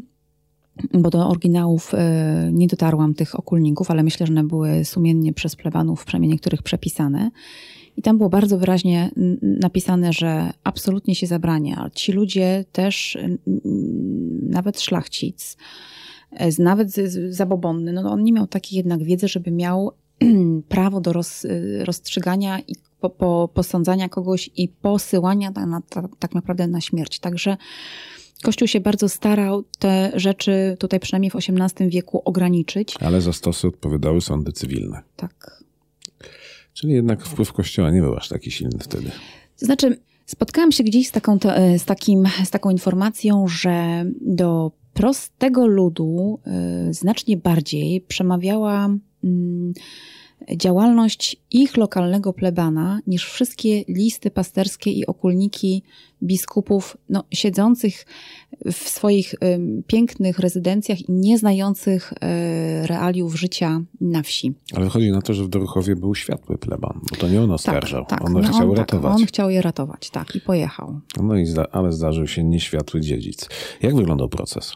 [0.94, 5.56] bo do oryginałów e, nie dotarłam tych okulników, ale myślę, że one były sumiennie przez
[5.56, 7.32] plebanów, przynajmniej niektórych przepisane.
[7.98, 9.12] I tam było bardzo wyraźnie
[9.42, 11.90] napisane, że absolutnie się zabrania.
[11.94, 13.18] Ci ludzie też,
[14.50, 15.58] nawet szlachcic,
[16.32, 16.96] e, nawet
[17.30, 19.92] zabobonny, no on nie miał takiej jednak wiedzy, żeby miał
[20.70, 25.82] prawo do roz, e, rozstrzygania i po, po, posądzania kogoś i posyłania tak, na,
[26.20, 27.20] tak naprawdę na śmierć.
[27.20, 27.58] Także
[28.44, 32.96] Kościół się bardzo starał te rzeczy tutaj przynajmniej w XVIII wieku ograniczyć.
[33.00, 35.02] Ale za stosy odpowiadały sądy cywilne.
[35.16, 35.64] Tak.
[36.74, 39.12] Czyli jednak wpływ Kościoła nie był aż taki silny wtedy.
[39.60, 44.72] To znaczy, spotkałam się gdzieś z taką, e, z takim, z taką informacją, że do
[44.94, 46.40] prostego ludu
[46.90, 48.90] y, znacznie bardziej przemawiała
[49.24, 49.28] y,
[50.56, 55.84] działalność ich lokalnego plebana niż wszystkie listy pasterskie i okulniki
[56.24, 58.06] biskupów no, siedzących
[58.66, 59.38] w swoich y,
[59.88, 62.18] pięknych rezydencjach i nie znających y,
[62.88, 64.54] realiów życia na wsi.
[64.74, 68.06] Ale wychodzi na to, że w Doruchowie był światły pleban, bo to nie on oskarżał.
[68.06, 68.28] Tak, tak.
[68.28, 69.12] On no chciał on, ratować.
[69.12, 71.00] Tak, on chciał je ratować, tak, i pojechał.
[71.24, 73.50] No i zda, ale zdarzył się nieświatły dziedzic.
[73.82, 74.74] Jak wyglądał proces?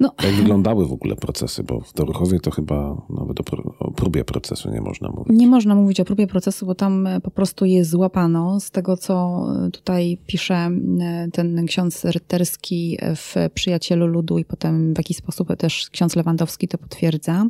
[0.00, 0.12] No.
[0.24, 1.62] Jak wyglądały w ogóle procesy?
[1.62, 3.44] Bo w Doruchowie to chyba nawet o,
[3.78, 5.38] o próbie procesu nie można mówić.
[5.38, 8.60] Nie można mówić o próbie procesu, bo tam e, po prostu je złapano.
[8.60, 14.94] Z tego, co e, tutaj pisze e, ten ksiądz Rytterski w Przyjacielu Ludu i potem
[14.94, 17.46] w jakiś sposób też ksiądz Lewandowski to potwierdza.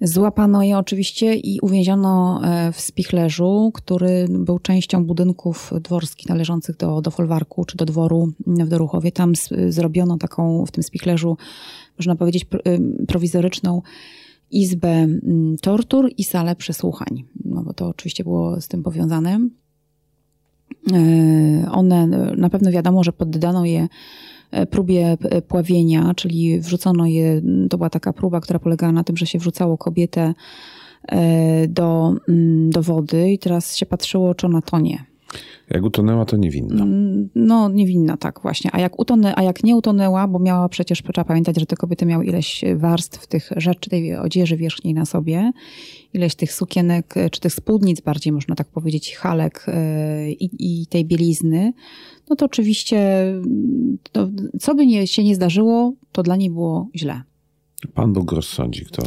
[0.00, 7.00] Złapano je oczywiście i uwięziono e, w spichlerzu, który był częścią budynków dworskich należących do,
[7.00, 9.12] do folwarku czy do dworu w Doruchowie.
[9.12, 9.32] Tam
[9.68, 11.36] zrobiono taką w tym spichlerzu,
[11.98, 12.46] można powiedzieć,
[13.08, 13.82] prowizoryczną
[14.50, 15.06] izbę
[15.62, 17.24] tortur i salę przesłuchań.
[17.44, 19.48] No bo to oczywiście było z tym powiązane.
[20.92, 23.88] E, one, na pewno wiadomo, że poddano je
[24.70, 29.26] próbie e, pławienia, czyli wrzucono je, to była taka próba, która polegała na tym, że
[29.26, 30.34] się wrzucało kobietę
[31.08, 35.04] e, do, mm, do wody i teraz się patrzyło, czy ona tonie.
[35.70, 36.82] Jak utonęła, to niewinna.
[36.82, 38.70] Mm, no, niewinna, tak właśnie.
[38.72, 42.06] A jak, utonę, a jak nie utonęła, bo miała przecież, trzeba pamiętać, że te kobiety
[42.06, 45.50] miały ileś warstw tych rzeczy, tej odzieży wierzchniej na sobie,
[46.12, 49.66] ileś tych sukienek, czy tych spódnic bardziej, można tak powiedzieć, halek
[50.28, 51.72] i, i tej bielizny,
[52.30, 53.26] no to oczywiście,
[54.12, 54.28] to,
[54.60, 57.22] co by nie, się nie zdarzyło, to dla niej było źle.
[57.94, 59.02] Pan Bóg rozsądzi, kto,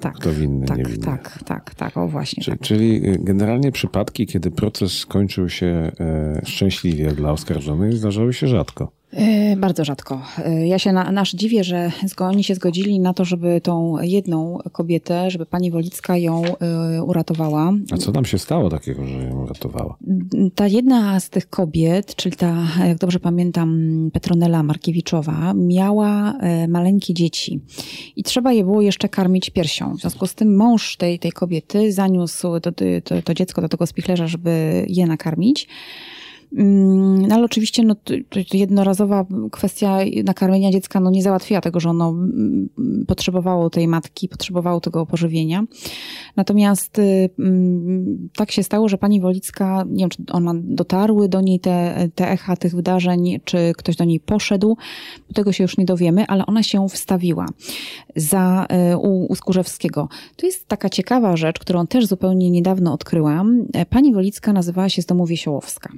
[0.00, 1.04] tak, kto winny, tak, niewinny.
[1.04, 2.42] Tak, tak, tak, o właśnie.
[2.42, 2.66] Czyli, tak.
[2.66, 8.92] czyli y, generalnie przypadki, kiedy proces skończył się e, szczęśliwie dla oskarżonych, zdarzały się rzadko.
[9.12, 10.22] E, bardzo rzadko.
[10.44, 14.58] E, ja się na, nasz dziwię, że oni się zgodzili na to, żeby tą jedną
[14.72, 17.72] kobietę, żeby pani Wolicka ją e, uratowała.
[17.90, 19.96] A co tam się stało takiego, że ją uratowała?
[20.54, 26.34] Ta jedna z tych kobiet, czyli ta, jak dobrze pamiętam, Petronela Markiewiczowa, miała
[26.68, 27.60] maleńkie dzieci
[28.16, 29.94] i trzeba je było jeszcze karmić piersią.
[29.94, 32.72] W związku z tym mąż tej, tej kobiety zaniósł to,
[33.04, 35.68] to, to dziecko do tego spichlerza, żeby je nakarmić.
[36.56, 37.96] Mm, no ale oczywiście no,
[38.52, 42.68] jednorazowa kwestia nakarmienia dziecka no, nie załatwiła tego, że ono mm,
[43.06, 45.64] potrzebowało tej matki, potrzebowało tego pożywienia.
[46.36, 51.40] Natomiast y, mm, tak się stało, że pani Wolicka, nie wiem, czy ona dotarły do
[51.40, 54.76] niej te, te echa tych wydarzeń, czy ktoś do niej poszedł,
[55.34, 57.46] tego się już nie dowiemy, ale ona się wstawiła
[58.16, 60.08] za, y, u, u Skórzewskiego.
[60.36, 63.66] To jest taka ciekawa rzecz, którą też zupełnie niedawno odkryłam.
[63.90, 65.92] Pani Wolicka nazywała się z domu Wiesiołowska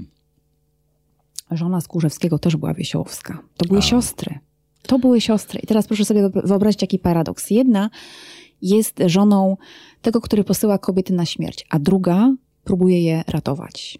[1.56, 3.42] żona Skórzewskiego też była Wiesiołowska.
[3.56, 3.82] To były A.
[3.82, 4.38] siostry.
[4.82, 5.60] To były siostry.
[5.62, 7.50] I teraz proszę sobie wyobrazić jaki paradoks.
[7.50, 7.90] Jedna
[8.62, 9.56] jest żoną
[10.02, 13.98] tego, który posyła kobiety na śmierć, a druga próbuje je ratować.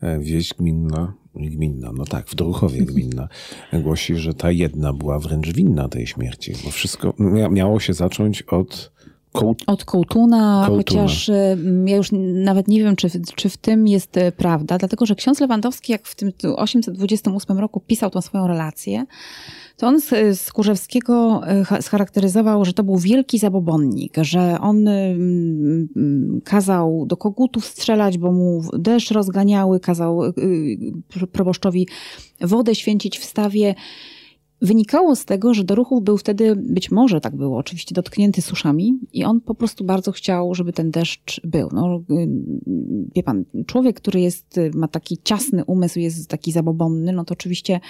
[0.00, 3.28] E, wieść gminna, gminna, no tak, w Doruchowie gminna,
[3.72, 7.14] głosi, że ta jedna była wręcz winna tej śmierci, bo wszystko
[7.50, 8.92] miało się zacząć od
[9.66, 11.30] Od Kołtuna, Kołtuna, chociaż
[11.86, 15.40] ja już nawet nie wiem, czy, czy w tym jest e, prawda, dlatego że ksiądz
[15.40, 19.06] Lewandowski, jak w tym 828 roku pisał tą swoją relację,
[19.76, 24.84] to on z, z Kurzewskiego e, scharakteryzował, że to był wielki zabobonnik, że on
[26.44, 30.32] kazał do kogutów strzelać, bo mu deszcz rozganiały, kazał e,
[31.32, 31.88] proboszczowi
[32.40, 33.74] wodę święcić w stawie.
[34.62, 39.24] Wynikało z tego, że Doruchów był wtedy, być może tak było, oczywiście dotknięty suszami i
[39.24, 41.68] on po prostu bardzo chciał, żeby ten deszcz był.
[41.72, 42.28] No, y,
[43.14, 47.80] wie pan, człowiek, który jest, ma taki ciasny umysł, jest taki zabobonny, no to oczywiście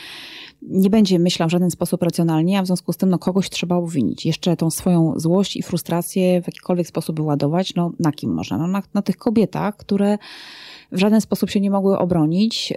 [0.62, 3.76] nie będzie myślał w żaden sposób racjonalnie, a w związku z tym no, kogoś trzeba
[3.76, 4.26] obwinić.
[4.26, 8.58] Jeszcze tą swoją złość i frustrację w jakikolwiek sposób wyładować, no na kim można?
[8.58, 10.18] No, na, na tych kobietach, które
[10.92, 12.70] w żaden sposób się nie mogły obronić.
[12.70, 12.76] Yy,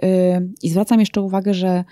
[0.62, 1.84] I zwracam jeszcze uwagę, że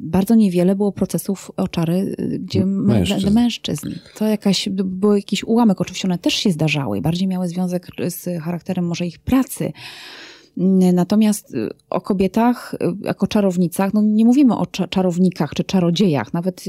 [0.00, 3.34] bardzo niewiele było procesów o czary, y, gdzie mężczyzn.
[3.34, 3.90] mężczyzn.
[4.18, 8.86] To jakaś, był jakiś ułamek, oczywiście one też się zdarzały, bardziej miały związek z charakterem
[8.86, 9.72] może ich pracy.
[10.92, 16.64] Natomiast y, o kobietach y, jako czarownicach, no nie mówimy o czarownikach czy czarodziejach, nawet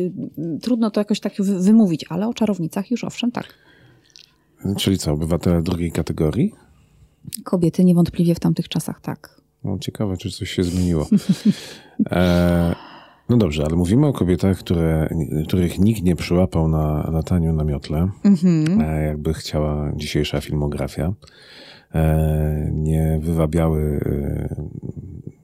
[0.62, 3.54] trudno to jakoś tak wymówić, ale o czarownicach już owszem tak.
[4.78, 6.54] Czyli co, obywatele drugiej kategorii?
[7.43, 9.41] Kobiety niewątpliwie w tamtych czasach tak.
[9.65, 11.08] No, ciekawe, czy coś się zmieniło.
[12.12, 12.75] E,
[13.30, 15.10] no dobrze, ale mówimy o kobietach, które,
[15.47, 18.82] których nikt nie przyłapał na lataniu na miotle, mm-hmm.
[18.82, 21.13] e, jakby chciała dzisiejsza filmografia.
[21.93, 24.56] E, nie wywabiały e,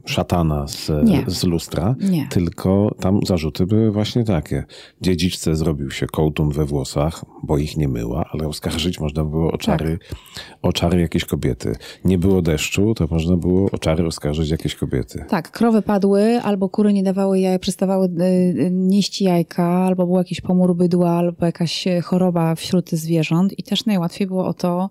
[0.05, 0.91] szatana z,
[1.27, 2.27] z lustra, Nie.
[2.27, 4.63] tylko tam zarzuty były właśnie takie.
[5.01, 9.57] Dziedziczce zrobił się kołtun we włosach, bo ich nie myła, ale oskarżyć można było o
[9.57, 10.17] czary, tak.
[10.61, 11.75] o czary jakiejś kobiety.
[12.05, 15.25] Nie było deszczu, to można było o czary oskarżyć jakieś kobiety.
[15.29, 20.17] Tak, krowy padły, albo kury nie dawały jaj, przestawały y, y, nieść jajka, albo był
[20.17, 24.89] jakiś pomór bydła, albo jakaś choroba wśród zwierząt i też najłatwiej było o to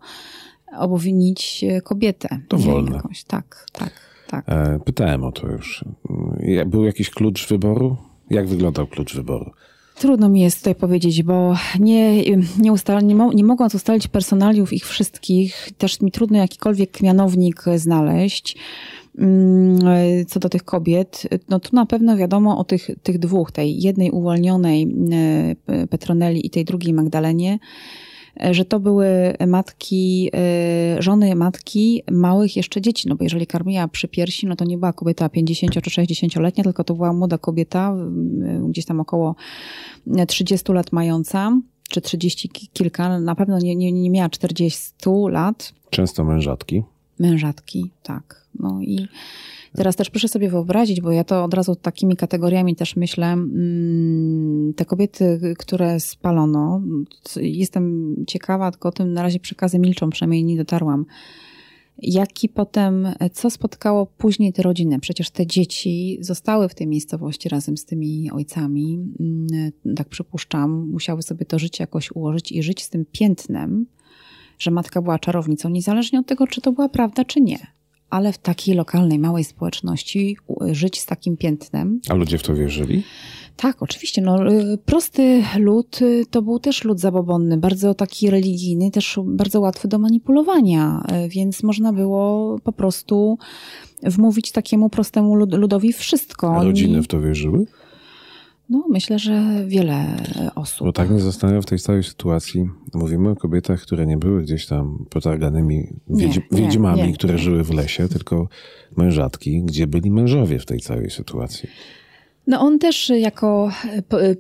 [0.79, 2.41] obwinić kobietę.
[2.49, 2.97] To wolne.
[2.97, 3.25] Jakąś.
[3.25, 4.45] Tak, tak tak.
[4.49, 5.85] E, pytałem o to już.
[6.67, 7.97] Był jakiś klucz wyboru?
[8.31, 9.51] Jak wyglądał klucz wyboru?
[9.95, 12.25] Trudno mi jest tutaj powiedzieć, bo nie,
[12.59, 17.65] nie, ustal, nie, mo, nie mogąc ustalić personaliów ich wszystkich, też mi trudno jakikolwiek mianownik
[17.77, 18.57] znaleźć
[19.19, 19.79] mm,
[20.27, 24.11] co do tych kobiet, no tu na pewno wiadomo o tych, tych dwóch, tej jednej
[24.11, 24.95] uwolnionej
[25.67, 27.59] e, Petroneli i tej drugiej Magdalenie,
[28.51, 29.07] że to były
[29.47, 34.65] matki, e, żony matki małych jeszcze dzieci, no bo jeżeli karmiła przy piersi, no to
[34.65, 37.97] nie była kobieta 50 czy 60-letnia, tylko to była młoda kobieta,
[38.69, 39.35] gdzieś tam około
[40.29, 44.93] 30 lat mająca, czy 30 kilka, na pewno nie, nie, nie miała 40
[45.29, 45.73] lat.
[45.91, 46.83] Często mężatki.
[47.19, 48.47] Mężatki, tak.
[48.59, 49.09] No i
[49.75, 54.75] Teraz też proszę sobie wyobrazić, bo ja to od razu takimi kategoriami też myślę, mm,
[54.75, 56.83] te kobiety, które spalono,
[57.37, 61.07] jestem ciekawa, tylko o tym na razie przekazy milczą, przynajmniej nie dotarłam.
[62.03, 65.01] Jaki potem, co spotkało później te rodziny?
[65.01, 71.23] Przecież te dzieci zostały w tej miejscowości razem z tymi ojcami, mm, tak przypuszczam, musiały
[71.23, 73.87] sobie to życie jakoś ułożyć i żyć z tym piętnem,
[74.59, 77.80] że matka była czarownicą, niezależnie od tego, czy to była prawda, czy nie
[78.11, 80.37] ale w takiej lokalnej, małej społeczności
[80.73, 82.01] żyć z takim piętnem.
[82.09, 83.03] A ludzie w to wierzyli?
[83.57, 84.23] Tak, oczywiście.
[84.23, 89.61] No, y, prosty lud y, to był też lud zabobonny, bardzo taki religijny, też bardzo
[89.61, 93.39] łatwy do manipulowania, y, więc można było po prostu
[94.03, 96.57] wmówić takiemu prostemu ludowi wszystko.
[96.57, 97.67] A rodziny w to wierzyły?
[98.71, 100.17] No, myślę, że wiele
[100.55, 100.87] osób.
[100.87, 102.69] Bo tak mnie zastanawia w tej całej sytuacji.
[102.95, 107.39] Mówimy o kobietach, które nie były gdzieś tam potarganymi wiedź, nie, wiedźmami, nie, które nie.
[107.39, 108.49] żyły w lesie, tylko
[108.97, 109.63] mężatki.
[109.63, 111.69] Gdzie byli mężowie w tej całej sytuacji?
[112.47, 113.71] No on też jako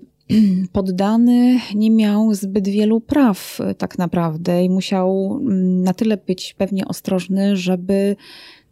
[0.73, 6.89] poddany nie miał zbyt wielu praw tak naprawdę i musiał mm, na tyle być pewnie
[6.89, 8.17] ostrożny, żeby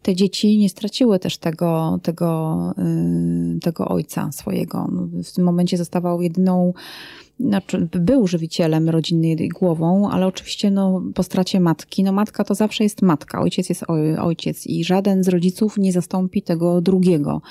[0.01, 2.73] te dzieci nie straciły też tego, tego,
[3.55, 4.87] y, tego ojca swojego.
[4.91, 6.73] No, w tym momencie zostawał jedyną,
[7.39, 12.83] znaczy był żywicielem rodziny głową, ale oczywiście no, po stracie matki, no matka to zawsze
[12.83, 13.83] jest matka, ojciec jest
[14.21, 17.41] ojciec i żaden z rodziców nie zastąpi tego drugiego.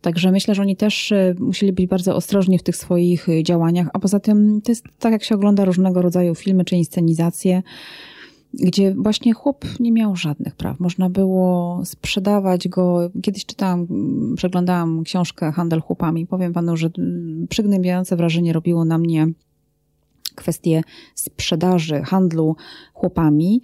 [0.00, 3.98] Także myślę, że oni też y, musieli być bardzo ostrożni w tych swoich działaniach, a
[3.98, 7.62] poza tym to jest tak, jak się ogląda różnego rodzaju filmy czy inscenizacje,
[8.54, 10.80] gdzie właśnie chłop nie miał żadnych praw.
[10.80, 13.10] Można było sprzedawać go.
[13.22, 13.86] Kiedyś czytałam,
[14.36, 16.26] przeglądałam książkę Handel chłopami.
[16.26, 16.90] Powiem panu, że
[17.48, 19.28] przygnębiające wrażenie robiło na mnie
[20.34, 20.82] kwestie
[21.14, 22.56] sprzedaży, handlu
[22.94, 23.62] chłopami.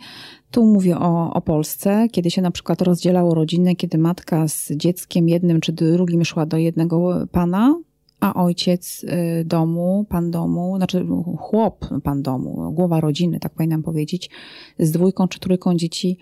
[0.51, 5.29] Tu mówię o, o Polsce, kiedy się na przykład rozdzielało rodziny, kiedy matka z dzieckiem
[5.29, 7.74] jednym czy drugim szła do jednego pana,
[8.20, 11.07] a ojciec y, domu, pan domu, znaczy
[11.38, 14.31] chłop pan domu, głowa rodziny, tak powinnam powiedzieć,
[14.78, 16.18] z dwójką czy trójką dzieci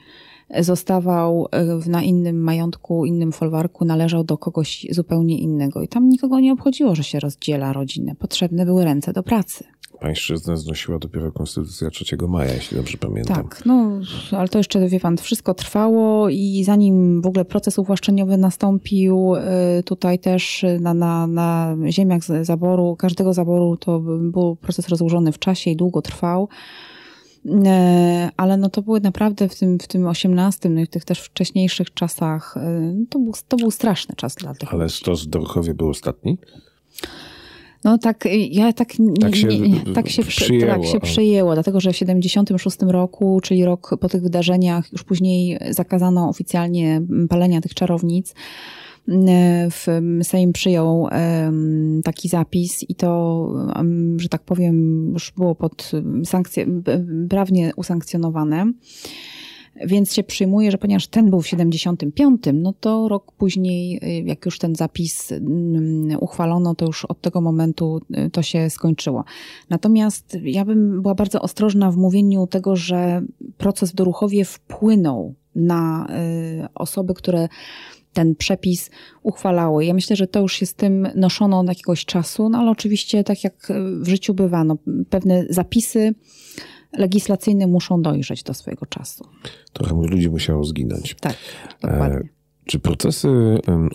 [0.61, 1.49] zostawał
[1.87, 5.83] y, na innym majątku, innym folwarku, należał do kogoś zupełnie innego.
[5.83, 8.15] I tam nikogo nie obchodziło, że się rozdziela rodzinę.
[8.15, 9.65] Potrzebne były ręce do pracy.
[10.01, 13.37] Pańszczyznę znosiła dopiero Konstytucja 3 maja, jeśli dobrze pamiętam.
[13.37, 18.37] Tak, no ale to jeszcze, wie pan, wszystko trwało i zanim w ogóle proces uwłaszczeniowy
[18.37, 19.35] nastąpił,
[19.79, 25.39] y, tutaj też na, na, na ziemiach zaboru, każdego zaboru to był proces rozłożony w
[25.39, 26.49] czasie i długo trwał.
[27.47, 31.05] Y, ale no to były naprawdę w tym, w tym XVIII, no i w tych
[31.05, 35.75] też wcześniejszych czasach, y, to był, to był straszny czas dla tych Ale stos Dorchowie
[35.75, 36.39] był ostatni?
[37.85, 38.89] No tak, y, ja tak,
[39.21, 40.73] tak się, nie, tak się przyjęło.
[40.73, 45.59] Tak się przyjęło, dlatego że w 76 roku, czyli rok po tych wydarzeniach, już później
[45.71, 48.35] zakazano oficjalnie palenia tych czarownic.
[49.71, 49.87] W
[50.23, 51.09] Sejm przyjął
[52.05, 53.53] taki zapis i to,
[54.17, 55.91] że tak powiem, już było pod
[56.25, 56.67] sankcje,
[57.29, 58.73] prawnie usankcjonowane.
[59.87, 64.45] Więc się przyjmuje, że ponieważ ten był w 75, no to rok później, y, jak
[64.45, 69.25] już ten zapis mm, uchwalono, to już od tego momentu y, to się skończyło.
[69.71, 73.23] Natomiast ja bym była bardzo ostrożna w mówieniu tego, że
[73.59, 76.07] proces w Doruchowie wpłynął na
[76.65, 77.49] y, osoby, które
[78.17, 78.91] ten przepis
[79.23, 79.85] uchwalały.
[79.85, 83.25] Ja myślę, że to już się z tym noszono od jakiegoś czasu, no ale oczywiście
[83.25, 84.77] tak jak w życiu bywa, no,
[85.11, 86.15] pewne zapisy
[86.93, 89.25] legislacyjne muszą dojrzeć do swojego czasu.
[89.73, 91.15] Trochę ludzi musiało zginąć.
[91.21, 91.37] Tak,
[91.83, 92.17] dokładnie.
[92.17, 92.29] E,
[92.65, 93.29] czy procesy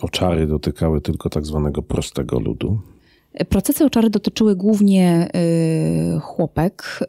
[0.02, 2.80] oczary dotykały tylko tak zwanego prostego ludu?
[3.48, 5.28] Procesy oczary dotyczyły głównie
[6.16, 7.00] y, chłopek,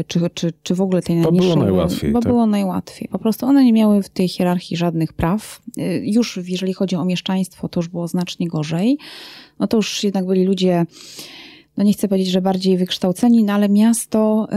[0.00, 1.48] y, czy, czy, czy w ogóle tej najniższej.
[1.48, 2.12] Bo było najłatwiej.
[2.12, 2.32] Bo tak?
[2.32, 3.08] było najłatwiej.
[3.08, 5.62] Po prostu one nie miały w tej hierarchii żadnych praw.
[5.78, 8.98] Y, już jeżeli chodzi o mieszczaństwo, to już było znacznie gorzej.
[9.58, 10.86] No to już jednak byli ludzie
[11.76, 14.48] no nie chcę powiedzieć, że bardziej wykształceni, no ale miasto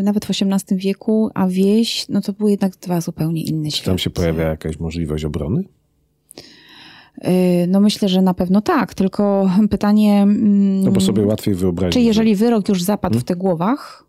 [0.00, 3.84] y, nawet w XVIII wieku, a wieś, no to były jednak dwa zupełnie inne światy.
[3.84, 5.64] Czy tam się pojawia jakaś możliwość obrony?
[7.28, 10.22] Y, no myślę, że na pewno tak, tylko pytanie...
[10.22, 11.94] Mm, no bo sobie łatwiej wyobrazić.
[11.94, 13.20] Czy jeżeli wyrok już zapadł hmm?
[13.20, 14.04] w tych głowach,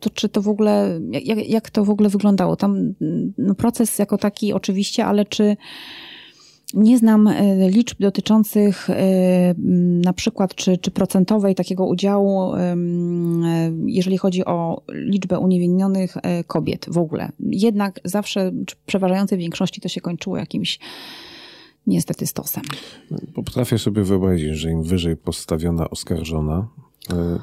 [0.00, 2.56] to czy to w ogóle, jak, jak to w ogóle wyglądało?
[2.56, 2.94] Tam
[3.38, 5.56] no proces jako taki oczywiście, ale czy
[6.74, 8.94] nie znam e, liczb dotyczących e,
[10.04, 12.76] na przykład czy, czy procentowej takiego udziału, e,
[13.86, 17.28] jeżeli chodzi o liczbę uniewinnionych kobiet w ogóle.
[17.40, 20.78] Jednak zawsze, czy przeważającej większości to się kończyło jakimś
[21.86, 22.62] niestety stosem.
[23.34, 26.68] Potrafię sobie wyobrazić, że im wyżej postawiona oskarżona,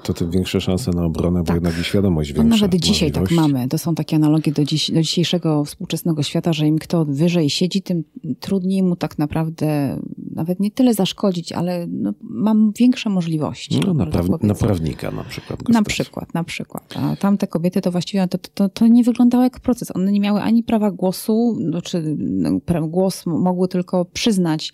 [0.03, 1.47] to tym większe szanse na obronę, tak.
[1.47, 2.43] bo jednak i świadomość większa.
[2.43, 3.67] No nawet dzisiaj tak mamy.
[3.67, 7.81] To są takie analogie do, dziś, do dzisiejszego współczesnego świata, że im kto wyżej siedzi,
[7.81, 8.03] tym
[8.39, 9.99] trudniej mu tak naprawdę
[10.35, 13.79] nawet nie tyle zaszkodzić, ale no, mam większe możliwości.
[13.87, 15.69] No, na, praw, na prawnika na przykład.
[15.69, 16.93] Na przykład, na przykład.
[16.95, 19.95] A tamte kobiety to właściwie to, to, to nie wyglądało jak proces.
[19.95, 24.73] One nie miały ani prawa głosu, czy no, głos mogły tylko przyznać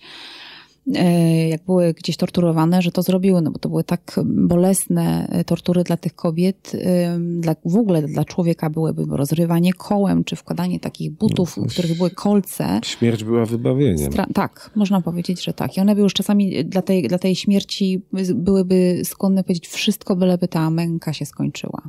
[1.48, 5.84] jak były gdzieś torturowane, że to zrobiły, no bo to były tak bolesne e, tortury
[5.84, 11.12] dla tych kobiet, e, dla, w ogóle dla człowieka byłyby rozrywanie kołem, czy wkładanie takich
[11.12, 12.80] butów, no, w których były kolce.
[12.84, 14.12] Śmierć była wybawieniem.
[14.12, 15.76] Stra tak, można powiedzieć, że tak.
[15.76, 18.02] I one by już czasami dla tej, dla tej śmierci
[18.34, 21.82] byłyby skłonne powiedzieć wszystko, byleby ta męka się skończyła.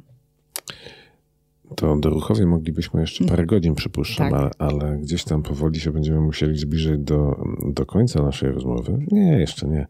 [1.75, 4.39] To do Ruchowie moglibyśmy jeszcze parę godzin, przypuszczam, tak.
[4.39, 9.05] ale, ale, gdzieś tam powoli się będziemy musieli zbliżyć do, do końca naszej rozmowy.
[9.11, 9.87] Nie, jeszcze nie.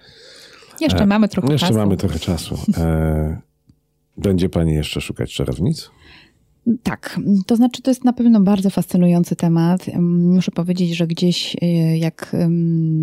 [0.81, 1.73] Jeszcze e, mamy trochę jeszcze czasu.
[1.73, 2.57] Jeszcze mamy trochę czasu.
[2.77, 3.41] E,
[4.17, 5.89] będzie pani jeszcze szukać czarownic?
[6.83, 9.85] Tak, to znaczy to jest na pewno bardzo fascynujący temat.
[10.01, 12.35] Muszę powiedzieć, że gdzieś e, jak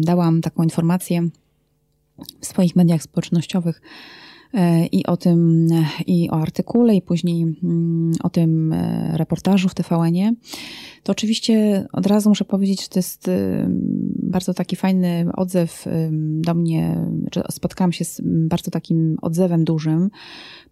[0.01, 1.29] dałam taką informację
[2.41, 3.81] w swoich mediach społecznościowych,
[4.93, 5.69] i o tym,
[6.07, 10.33] i o artykule, i później mm, o tym e, reportażu w TVN-ie,
[11.07, 13.67] to oczywiście od razu muszę powiedzieć, że to jest y,
[14.23, 17.07] bardzo taki fajny odzew y, do mnie,
[17.51, 20.11] spotkałam się z bardzo takim odzewem dużym,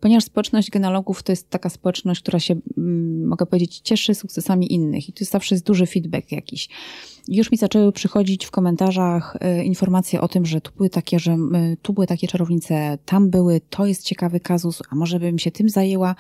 [0.01, 5.09] ponieważ społeczność genealogów to jest taka społeczność, która się, mm, mogę powiedzieć, cieszy sukcesami innych
[5.09, 6.69] i to jest zawsze jest duży feedback jakiś.
[7.29, 11.37] Już mi zaczęły przychodzić w komentarzach y, informacje o tym, że tu były takie, że
[11.83, 15.69] tu były takie czarownice, tam były, to jest ciekawy kazus, a może bym się tym
[15.69, 16.15] zajęła.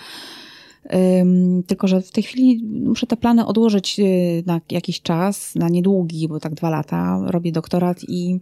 [1.66, 6.28] Tylko, że w tej chwili muszę te plany odłożyć y, na jakiś czas, na niedługi,
[6.28, 8.40] bo tak dwa lata robię doktorat i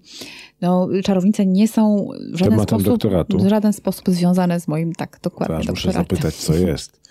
[0.60, 5.56] no, czarownice nie są w żaden, sposób, w żaden sposób związane z moim tak dokładnie
[5.56, 7.01] Zaraz muszę zapytać, co jest.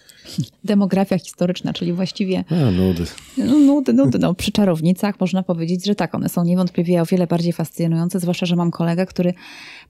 [0.64, 2.44] Demografia historyczna, czyli właściwie.
[2.50, 3.06] A, nudy.
[3.38, 4.20] No, nudy, nudy.
[4.20, 8.46] No, przy czarownicach można powiedzieć, że tak, one są niewątpliwie o wiele bardziej fascynujące, zwłaszcza,
[8.46, 9.34] że mam kolegę, który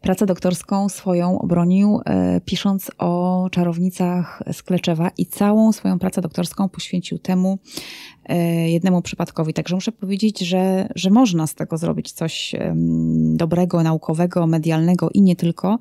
[0.01, 6.69] pracę doktorską swoją obronił, e, pisząc o czarownicach z Kleczewa i całą swoją pracę doktorską
[6.69, 7.59] poświęcił temu
[8.25, 9.53] e, jednemu przypadkowi.
[9.53, 12.73] Także muszę powiedzieć, że, że można z tego zrobić coś e,
[13.35, 15.79] dobrego, naukowego, medialnego i nie tylko.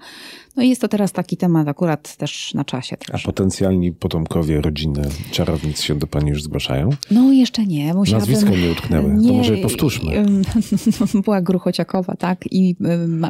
[0.57, 2.97] No i jest to teraz taki temat akurat też na czasie.
[2.97, 3.25] Także.
[3.25, 6.91] A potencjalni potomkowie rodziny czarownic się do pani już zgłaszają?
[7.11, 7.95] No jeszcze nie.
[7.95, 8.35] Musiałabym...
[8.35, 9.15] Nazwiska nie utknęły.
[9.15, 10.25] Nie, to może powtórzmy.
[11.25, 12.77] Była Gruchociakowa, tak, i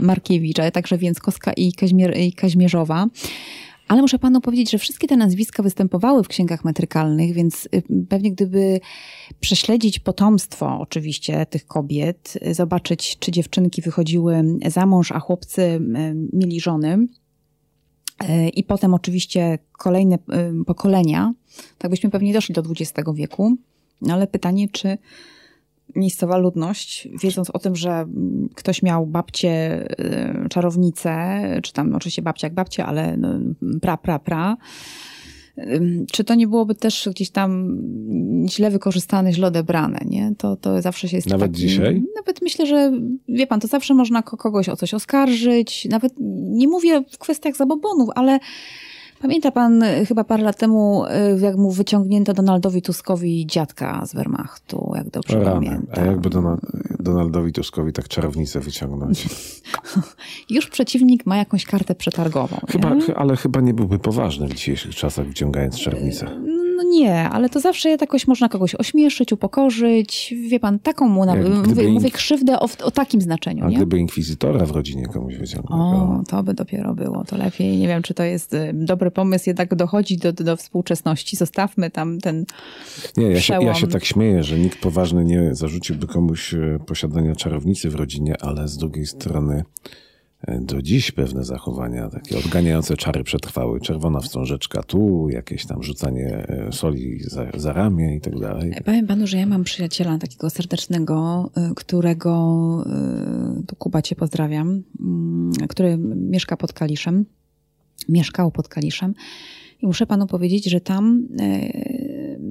[0.02, 3.06] Markiewicz, ale także Więckowska i, Kaźmier, i Kaźmierzowa.
[3.88, 7.68] Ale muszę panu powiedzieć, że wszystkie te nazwiska występowały w księgach metrykalnych, więc
[8.08, 8.80] pewnie gdyby
[9.40, 15.80] prześledzić potomstwo oczywiście tych kobiet, zobaczyć, czy dziewczynki wychodziły za mąż, a chłopcy
[16.32, 17.06] mieli żony,
[18.54, 20.18] i potem oczywiście kolejne
[20.66, 21.32] pokolenia,
[21.78, 23.56] tak byśmy pewnie doszli do XX wieku.
[24.02, 24.98] No ale pytanie, czy
[25.96, 28.06] miejscowa ludność, wiedząc o tym, że
[28.54, 29.86] ktoś miał babcię,
[30.44, 33.28] y, czarownicę, czy tam oczywiście babcia jak babcia, ale no,
[33.80, 34.56] pra, pra, pra,
[36.12, 37.78] czy to nie byłoby też gdzieś tam
[38.48, 40.32] źle wykorzystane, źle odebrane, nie?
[40.38, 42.02] To, to zawsze się jest Nawet dzisiaj?
[42.16, 42.92] Nawet myślę, że
[43.28, 45.88] wie pan, to zawsze można kogoś o coś oskarżyć.
[45.90, 46.14] Nawet
[46.50, 48.38] nie mówię w kwestiach zabobonów, ale
[49.20, 54.14] Pamięta pan y, chyba parę lat temu, y, jak mu wyciągnięto Donaldowi Tuskowi dziadka z
[54.14, 55.66] Wehrmachtu, jak dobrze Rany.
[55.66, 56.04] pamiętam.
[56.04, 56.60] A jakby Donald,
[57.00, 59.28] Donaldowi Tuskowi tak czarownicę wyciągnąć?
[60.50, 62.56] Już przeciwnik ma jakąś kartę przetargową.
[62.68, 66.26] Chyba, ale chyba nie byłby poważny w dzisiejszych czasach wyciągając czarownicę.
[66.80, 70.34] No nie, ale to zawsze jakoś można kogoś ośmieszyć, upokorzyć.
[70.48, 73.64] Wie pan, taką mu nawet, mówię, mówię krzywdę o, o, takim znaczeniu.
[73.64, 73.76] A nie?
[73.76, 75.80] gdyby inkwizytora w rodzinie komuś wyciągnął?
[75.80, 77.78] O, to by dopiero było, to lepiej.
[77.78, 81.36] Nie wiem, czy to jest y, dobry pomysł jednak dochodzić do, do, do współczesności.
[81.36, 82.44] Zostawmy tam ten
[83.16, 87.36] Nie, ja się, ja się tak śmieję, że nikt poważny nie zarzuciłby komuś y, posiadania
[87.36, 89.64] czarownicy w rodzinie, ale z drugiej strony
[90.48, 93.80] do dziś pewne zachowania, takie odganiające czary przetrwały.
[93.80, 98.72] Czerwona wstążeczka tu, jakieś tam rzucanie e, soli za, za ramię i tak dalej.
[98.84, 104.82] Powiem panu, że ja mam przyjaciela takiego serdecznego, e, którego, e, tu Kuba cię pozdrawiam,
[105.00, 107.24] mm, który mieszka pod Kaliszem,
[108.08, 109.14] mieszkał pod Kaliszem
[109.82, 111.28] i muszę panu powiedzieć, że tam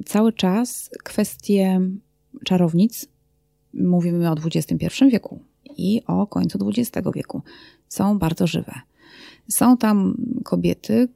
[0.06, 1.80] cały czas kwestie
[2.44, 3.08] czarownic,
[3.74, 5.40] mówimy o XXI wieku,
[5.76, 7.42] i o końcu XX wieku
[7.90, 8.72] są bardzo żywe.
[9.48, 11.08] Są tam kobiety,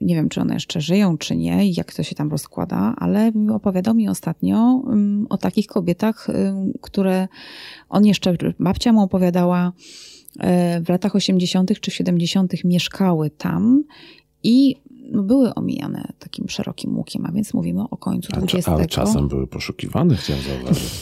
[0.00, 3.94] nie wiem czy one jeszcze żyją, czy nie, jak to się tam rozkłada, ale opowiadał
[3.94, 4.82] mi ostatnio
[5.28, 6.26] o takich kobietach,
[6.80, 7.28] które
[7.88, 9.72] on jeszcze, babcia mu opowiadała,
[10.40, 11.80] e, w latach 80.
[11.80, 12.64] czy 70.
[12.64, 13.84] mieszkały tam
[14.42, 14.76] i
[15.12, 18.68] były omijane takim szerokim łukiem, a więc mówimy o końcu XX.
[18.68, 20.92] Ale czasem były poszukiwane, chciałem zauważyć.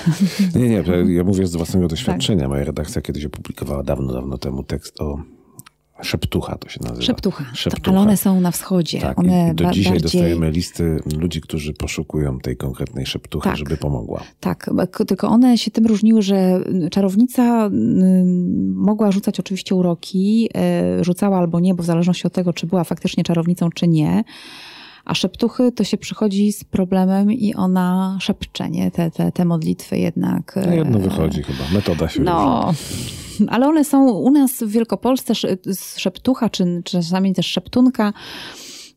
[0.54, 0.84] nie, nie,
[1.14, 2.40] ja mówię z własnego doświadczenia.
[2.40, 2.48] Tak.
[2.48, 5.18] Moja redakcja kiedyś opublikowała dawno, dawno temu tekst o
[6.02, 7.02] Szeptucha to się nazywa.
[7.02, 7.44] Szeptucha.
[7.54, 7.90] Szeptucha.
[7.90, 9.00] ale one są na wschodzie.
[9.00, 10.02] Tak, one do dzisiaj bardziej...
[10.02, 14.22] dostajemy listy ludzi, którzy poszukują tej konkretnej szeptuchy, tak, żeby pomogła.
[14.40, 14.70] Tak,
[15.06, 17.70] tylko one się tym różniły, że czarownica
[18.74, 22.84] mogła rzucać oczywiście uroki, e, rzucała albo nie, bo w zależności od tego, czy była
[22.84, 24.24] faktycznie czarownicą, czy nie.
[25.04, 28.90] A szeptuchy to się przychodzi z problemem i ona szepcze, nie?
[28.90, 30.58] Te, te, te modlitwy jednak.
[30.66, 33.48] No jedno e, wychodzi chyba, metoda się No, różni.
[33.48, 35.32] ale one są u nas w Wielkopolsce
[35.96, 38.12] szeptucha, czy czasami też szeptunka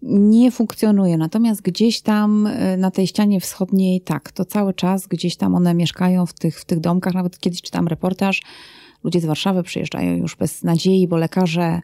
[0.02, 1.18] nie funkcjonuje.
[1.18, 5.74] Natomiast gdzieś tam e, na tej ścianie wschodniej, tak, to cały czas gdzieś tam one
[5.74, 7.14] mieszkają w tych, w tych domkach.
[7.14, 8.42] Nawet kiedyś czytam reportaż,
[9.06, 11.82] ludzie z Warszawy przyjeżdżają już bez nadziei, bo lekarze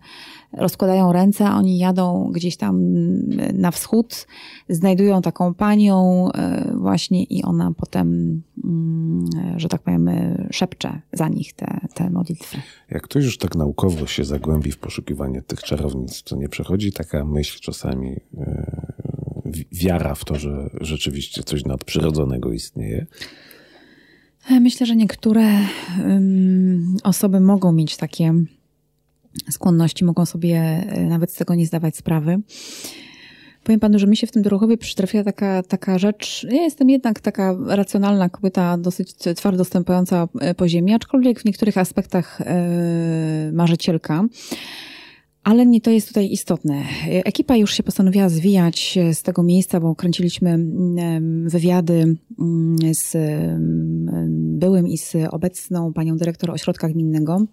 [0.54, 2.94] rozkładają ręce, oni jadą gdzieś tam
[3.54, 4.28] na wschód,
[4.70, 9.26] znajdują taką panią e, właśnie i ona potem, mm,
[9.58, 10.10] że tak powiem,
[10.52, 12.58] szepcze za nich te, te modlitwy.
[12.92, 17.26] Jak ktoś już tak naukowo się zagłębi w poszukiwanie tych czarownic, to nie przechodzi taka
[17.26, 18.92] myśl czasami, e,
[19.72, 23.06] wiara w to, że rzeczywiście coś nadprzyrodzonego istnieje?
[24.50, 25.60] E, myślę, że niektóre
[27.04, 28.34] osoby mogą mieć takie
[29.50, 32.40] skłonności, mogą sobie e, nawet z tego nie zdawać sprawy.
[33.64, 36.48] Powiem panu, że mi się w tym Dorochowie przytrafiła taka, taka rzecz.
[36.52, 41.78] Ja jestem jednak taka racjonalna kobieta, dosyć twardo stępująca e, po ziemi, aczkolwiek w niektórych
[41.78, 42.42] aspektach
[43.54, 44.26] marzycielka.
[45.44, 46.84] Ale nie to jest tutaj istotne.
[47.08, 53.16] Ekipa już się postanowiła zwijać z tego miejsca, bo kręciliśmy mm, wywiady mm, z
[54.62, 57.46] byłym i z obecną panią dyrektor ośrodka gminnego.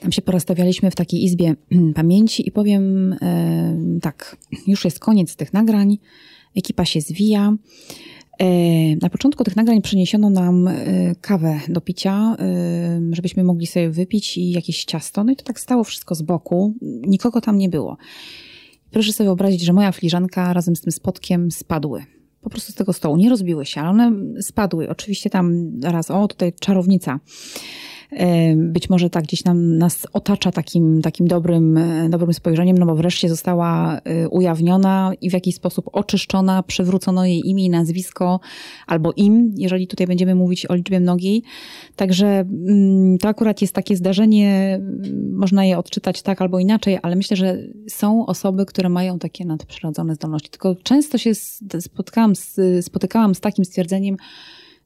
[0.00, 1.54] Tam się porozstawialiśmy w takiej izbie
[1.94, 3.14] pamięci i powiem
[4.02, 5.98] tak, już jest koniec tych nagrań,
[6.54, 7.52] ekipa się zwija.
[8.38, 10.74] E, na początku tych nagrań przyniesiono nam e,
[11.20, 15.24] kawę do picia, e, żebyśmy mogli sobie wypić i jakieś ciasto.
[15.24, 16.74] No i to tak stało wszystko z boku.
[16.82, 17.96] Nikogo tam nie było.
[18.90, 22.04] Proszę sobie wyobrazić, że moja filiżanka razem z tym spotkiem spadły.
[22.46, 23.16] Po prostu z tego stołu.
[23.16, 24.88] Nie rozbiły się, ale one spadły.
[24.88, 27.20] Oczywiście tam raz, o tutaj czarownica.
[28.56, 32.94] Być może tak gdzieś nam nas otacza takim, takim dobrym, e, dobrym spojrzeniem, no bo
[32.94, 38.40] wreszcie została e, ujawniona i w jakiś sposób oczyszczona, przywrócono jej imię i nazwisko,
[38.86, 41.42] albo im, jeżeli tutaj będziemy mówić o liczbie mnogiej.
[41.96, 44.80] Także mm, to akurat jest takie zdarzenie,
[45.32, 50.14] można je odczytać tak albo inaczej, ale myślę, że są osoby, które mają takie nadprzyrodzone
[50.14, 50.50] zdolności.
[50.50, 51.34] Tylko często się
[51.80, 54.16] spotkałam z, spotykałam z takim stwierdzeniem,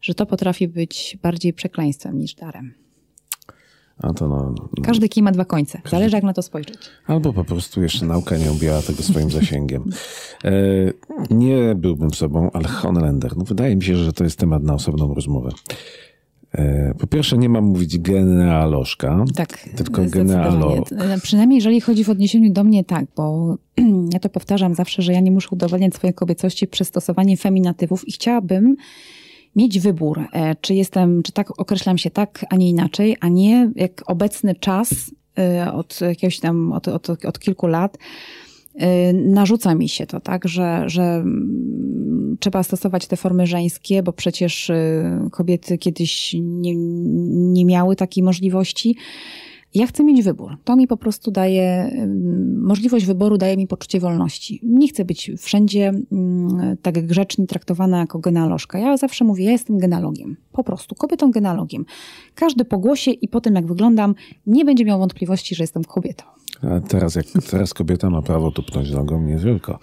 [0.00, 2.74] że to potrafi być bardziej przekleństwem niż darem.
[4.02, 4.54] A to no.
[4.82, 5.80] Każdy kij ma dwa końce.
[5.90, 6.78] Zależy, jak na to spojrzeć.
[7.06, 9.84] Albo po prostu jeszcze nauka nie objęła tego swoim zasięgiem.
[10.44, 10.52] E,
[11.30, 13.36] nie byłbym sobą, ale Honelander.
[13.36, 15.50] No wydaje mi się, że to jest temat na osobną rozmowę.
[16.52, 20.88] E, po pierwsze, nie mam mówić genealożka, tak, tylko genealog.
[21.22, 23.56] Przynajmniej jeżeli chodzi w odniesieniu do mnie, tak, bo
[24.12, 28.12] ja to powtarzam zawsze, że ja nie muszę udowadniać swojej kobiecości przez stosowanie feminatywów i
[28.12, 28.76] chciałabym
[29.56, 33.70] mieć wybór, e, czy jestem, czy tak określam się tak, a nie inaczej, a nie
[33.76, 37.98] jak obecny czas e, od jakiegoś tam, od, od, od kilku lat,
[38.74, 44.12] e, narzuca mi się to, tak, że, że mm, trzeba stosować te formy żeńskie, bo
[44.12, 44.70] przecież
[45.30, 46.74] kobiety kiedyś nie,
[47.52, 48.96] nie miały takiej możliwości.
[49.74, 50.56] Ja chcę mieć wybór.
[50.64, 51.90] To mi po prostu daje,
[52.56, 54.60] możliwość wyboru daje mi poczucie wolności.
[54.62, 58.78] Nie chcę być wszędzie mm, tak grzecznie traktowana jako genealożka.
[58.78, 60.36] Ja zawsze mówię, ja jestem genealogiem.
[60.52, 61.84] Po prostu, kobietą genealogiem.
[62.34, 64.14] Każdy po głosie i po tym, jak wyglądam,
[64.46, 66.24] nie będzie miał wątpliwości, że jestem kobietą.
[66.62, 69.78] A teraz, jak teraz kobieta ma prawo tupnąć nogą, nie tylko.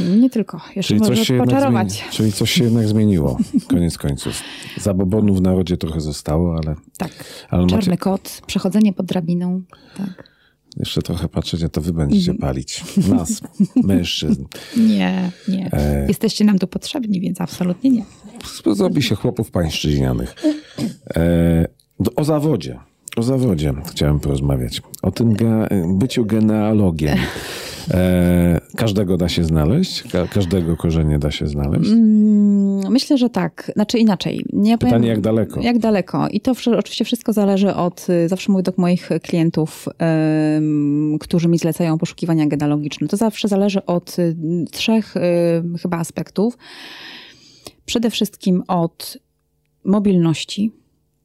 [0.00, 0.60] Nie tylko.
[0.76, 1.92] Jeszcze czyli coś, się poczarować.
[1.92, 4.42] Zmieni, czyli coś się jednak zmieniło, koniec końców.
[4.80, 6.74] Zabobonu w narodzie trochę zostało, ale...
[6.98, 7.10] Tak.
[7.50, 7.96] Ale Czarny macie...
[7.96, 9.62] kot, przechodzenie pod drabiną.
[9.96, 10.32] Tak.
[10.76, 12.38] Jeszcze trochę patrzeć, a to wy będziecie mhm.
[12.38, 12.84] palić.
[13.08, 13.42] Nas,
[13.84, 14.44] mężczyzn.
[14.76, 15.72] Nie, nie.
[15.72, 16.06] E...
[16.08, 18.04] Jesteście nam tu potrzebni, więc absolutnie nie.
[18.72, 20.34] Zrobi się chłopów pańszczyźnianych.
[21.16, 21.66] E...
[22.16, 22.78] O zawodzie.
[23.16, 24.82] O zawodzie chciałem porozmawiać.
[25.02, 27.18] O tym ge byciu genealogiem.
[27.90, 30.02] E, każdego da się znaleźć?
[30.02, 31.90] Ka każdego korzenie da się znaleźć?
[31.90, 33.72] Mm, myślę, że tak.
[33.74, 34.44] Znaczy inaczej.
[34.64, 35.60] Ja Pytanie powiem, jak daleko?
[35.60, 36.28] Jak daleko.
[36.28, 39.88] I to oczywiście wszystko zależy od, zawsze mówię do moich klientów,
[41.20, 43.08] którzy mi zlecają poszukiwania genealogiczne.
[43.08, 44.36] To zawsze zależy od y,
[44.70, 46.58] trzech y, chyba aspektów.
[47.84, 49.18] Przede wszystkim od
[49.84, 50.72] mobilności,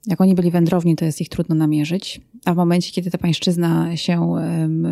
[0.08, 2.22] jak oni byli wędrowni, to jest ich trudno namierzyć.
[2.46, 4.34] A w momencie, kiedy ta pańszczyzna się,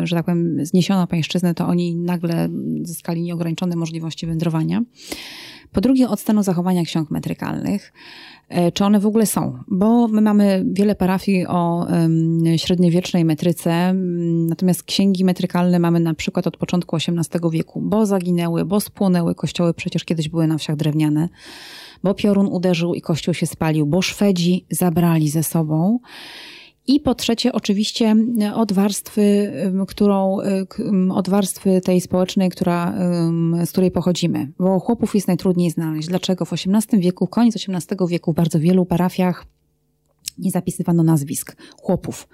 [0.02, 2.48] że tak powiem, zniesiono pańszczyznę, to oni nagle
[2.82, 4.82] zyskali nieograniczone możliwości wędrowania.
[5.72, 7.92] Po drugie, od stanu zachowania ksiąg metrykalnych.
[8.48, 9.58] E, czy one w ogóle są?
[9.68, 11.86] Bo my mamy wiele parafii o
[12.56, 13.94] średniowiecznej metryce,
[14.48, 19.74] natomiast księgi metrykalne mamy na przykład od początku XVIII wieku, bo zaginęły, bo spłonęły, kościoły
[19.74, 21.28] przecież kiedyś były na wsiach drewniane
[22.02, 25.98] bo piorun uderzył i kościół się spalił, bo Szwedzi zabrali ze sobą.
[26.88, 28.16] I po trzecie, oczywiście
[28.54, 29.52] od warstwy,
[29.88, 30.38] którą,
[31.14, 32.94] od warstwy tej społecznej, która,
[33.64, 34.52] z której pochodzimy.
[34.58, 36.08] Bo chłopów jest najtrudniej znaleźć.
[36.08, 36.44] Dlaczego?
[36.44, 39.46] W XVIII wieku, koniec XVIII wieku w bardzo wielu parafiach
[40.38, 42.28] nie zapisywano nazwisk chłopów.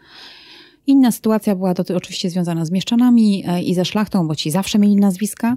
[0.87, 4.79] Inna sytuacja była to oczywiście związana z mieszczanami e, i ze szlachtą, bo ci zawsze
[4.79, 5.57] mieli nazwiska.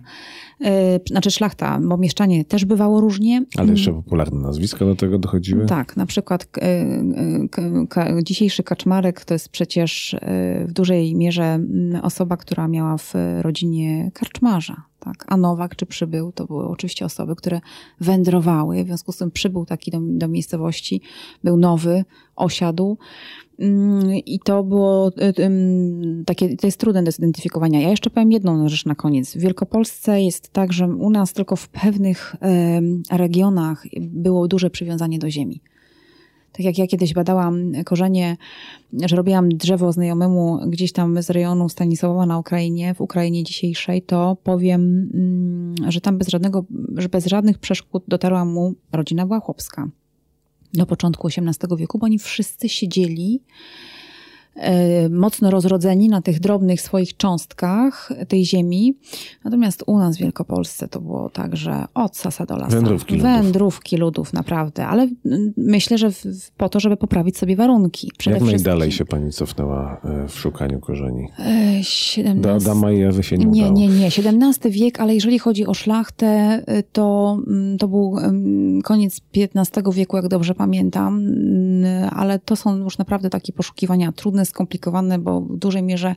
[0.62, 3.46] E, znaczy szlachta, bo mieszczanie też bywało różnie.
[3.58, 5.66] Ale jeszcze popularne nazwiska do tego dochodziły?
[5.66, 10.16] Tak, na przykład e, dzisiejszy kaczmarek to jest przecież
[10.68, 11.60] w dużej mierze
[12.02, 14.84] osoba, która miała w rodzinie karczmarza.
[15.06, 15.26] Tak?
[15.28, 17.62] A Nowak czy Przybył to były oczywiście osoby, które
[18.02, 21.02] wędrowały, w związku z tym przybył taki do, do miejscowości,
[21.44, 22.98] był nowy, osiadł.
[23.60, 25.34] Mm, I to było y,
[26.26, 27.82] takie, to jest trudne do zidentyfikowania.
[27.82, 29.36] Ja jeszcze powiem jedną rzecz na koniec.
[29.36, 32.36] W Wielkopolsce jest tak, że u nas tylko w pewnych
[33.12, 35.62] regionach było duże przywiązanie do ziemi.
[36.58, 38.38] Tak jak ja kiedyś badałam korzenie,
[38.94, 44.38] że robiłam drzewo znajomemu gdzieś tam z rejonu Stanisława na Ukrainie, w Ukrainie dzisiejszej, to
[44.44, 49.90] powiem, mm, że tam bez żadnego, że bez żadnych przeszkód dotarła mu rodzina była chłopska
[50.74, 53.42] do początku XVIII wieku, bo oni wszyscy siedzieli
[55.10, 58.98] mocno rozrodzeni na tych drobnych swoich cząstkach tej ziemi.
[59.44, 62.76] Natomiast u nas w Wielkopolsce to było tak, że od sasa do lasa.
[62.76, 63.32] Wędrówki ludów.
[63.32, 64.88] Wędrówki ludów, naprawdę.
[64.88, 65.08] Ale
[65.58, 66.10] myślę, że
[66.58, 68.12] po to, żeby poprawić sobie warunki.
[68.18, 71.28] Przede Jak najdalej się pani cofnęła e, w szukaniu korzeni?
[71.80, 72.36] XVII...
[72.36, 73.78] Do Adama i Ewy się nie Nie, udało.
[73.80, 74.06] nie, nie.
[74.08, 78.18] XVII wiek, ale jeżeli chodzi o szlachtę, to, mm, to był
[78.84, 79.22] koniec
[79.56, 81.18] XV wieku, jak dobrze pamiętam.
[81.18, 86.16] Mm, ale to są już naprawdę takie poszukiwania trudne, skomplikowane, bo w dużej mierze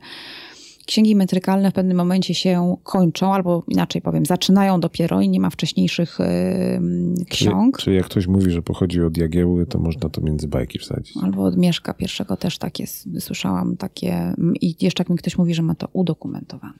[0.89, 5.49] księgi metrykalne w pewnym momencie się kończą, albo inaczej powiem, zaczynają dopiero i nie ma
[5.49, 7.77] wcześniejszych yy, ksiąg.
[7.77, 11.17] Czy, czy jak ktoś mówi, że pochodzi od Jagiełły, to można to między bajki wsadzić.
[11.23, 12.87] Albo od Mieszka pierwszego też takie,
[13.19, 16.79] słyszałam takie i jeszcze jak mi ktoś mówi, że ma to udokumentowane.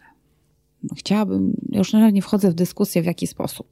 [0.83, 3.67] No, chciałabym, już nawet nie wchodzę w dyskusję w jaki sposób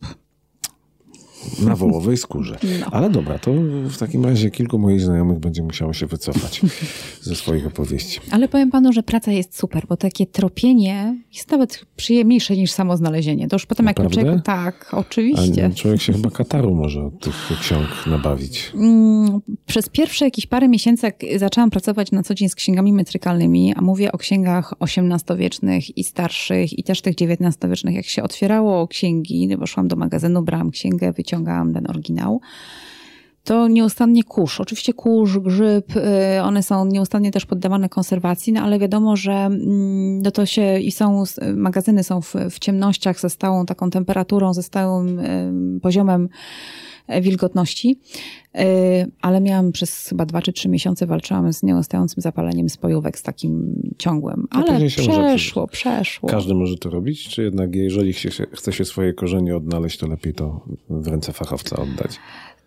[1.60, 2.58] na wołowej skórze.
[2.80, 2.88] No.
[2.92, 3.52] Ale dobra, to
[3.90, 6.62] w takim razie kilku moich znajomych będzie musiało się wycofać
[7.22, 8.20] ze swoich opowieści.
[8.32, 12.98] Ale powiem panu, że praca jest super, bo takie tropienie jest nawet przyjemniejsze niż samo
[12.98, 13.48] znalezienie.
[13.48, 14.44] To już potem jak człowiek...
[14.44, 15.66] Tak, oczywiście.
[15.66, 18.72] A człowiek się chyba kataru może od tych ksiąg nabawić.
[18.76, 23.74] Mm, przez pierwsze jakieś parę miesięcy, jak zaczęłam pracować na co dzień z księgami metrykalnymi,
[23.76, 29.50] a mówię o księgach XVIII-wiecznych i starszych i też tych XIX-wiecznych, jak się otwierało księgi,
[29.66, 31.27] szłam do magazynu, brałam księgę, wyciągałam
[31.74, 32.42] ten oryginał,
[33.44, 34.62] to nieustannie kurz.
[34.62, 40.22] Oczywiście kurz, grzyb, y, one są nieustannie też poddawane konserwacji, no ale wiadomo, że mm,
[40.22, 41.24] no to się i są,
[41.56, 45.22] magazyny są w, w ciemnościach ze stałą taką temperaturą, ze stałym
[45.82, 46.30] poziomem
[47.22, 48.00] wilgotności,
[48.56, 48.60] y,
[49.22, 53.82] ale miałam przez chyba dwa czy trzy miesiące walczyłam z nieustającym zapaleniem spojówek z takim
[53.98, 54.48] ciągłym.
[54.50, 56.30] Ale przeszło, przeszło.
[56.30, 58.14] Każdy może to robić, czy jednak jeżeli
[58.54, 62.20] chce się swoje korzenie odnaleźć, to lepiej to w ręce fachowca oddać?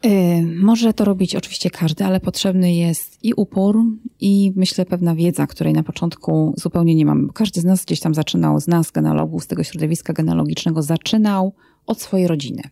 [0.07, 3.77] Y, może to robić oczywiście każdy, ale potrzebny jest i upór,
[4.21, 7.29] i myślę pewna wiedza, której na początku zupełnie nie mamy.
[7.35, 11.55] Każdy z nas gdzieś tam zaczynał, z nas, genealogów, z tego środowiska genealogicznego, zaczynał
[11.87, 12.63] od swojej rodziny.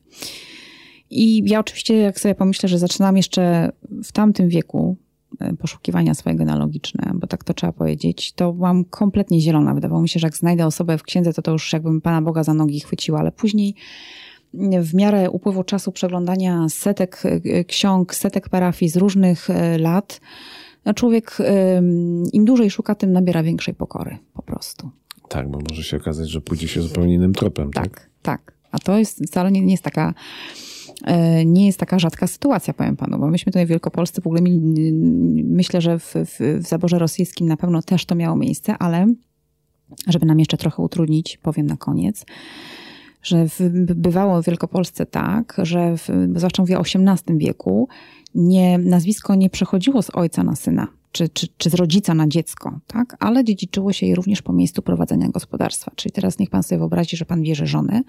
[1.11, 3.73] I ja oczywiście, jak sobie pomyślę, że zaczynam jeszcze
[4.05, 4.97] w tamtym wieku
[5.43, 9.75] y, poszukiwania swoje genealogiczne, bo tak to trzeba powiedzieć, to byłam kompletnie zielona.
[9.75, 12.45] Wydawało mi się, że jak znajdę osobę w księdze, to to już jakbym Pana Boga
[12.45, 13.75] za nogi chwyciła, ale później
[14.83, 20.21] w miarę upływu czasu przeglądania setek e, ksiąg, setek parafii z różnych e, lat,
[20.85, 21.39] no człowiek
[22.33, 24.91] im dłużej szuka, tym nabiera większej pokory po prostu.
[25.29, 27.71] Tak, bo może się okazać, że pójdzie się zupełnie innym tropem.
[27.73, 28.11] Tak, tak.
[28.23, 28.55] tak.
[28.73, 30.78] A to jest wcale nie, nie jest taka e,
[31.47, 34.93] nie jest taka rzadka sytuacja, powiem panu, bo myśmy tutaj w Wielkopolsce w ogóle mieli,
[35.45, 39.15] myślę, że w, w, w zaborze rosyjskim na pewno też to miało miejsce, ale
[40.07, 42.27] żeby nam jeszcze trochę utrudnić, powiem na koniec,
[43.23, 43.47] że
[43.95, 47.89] bywało w Wielkopolsce tak, że w, zwłaszcza mówię o XVIII wieku,
[48.35, 52.81] nie, nazwisko nie przechodziło z ojca na syna, czy, czy, czy z rodzica na dziecko,
[52.87, 53.17] tak?
[53.21, 55.93] ale dziedziczyło się je również po miejscu prowadzenia gospodarstwa.
[55.97, 58.03] Czyli teraz niech pan sobie wyobrazi, że pan bierze żonę,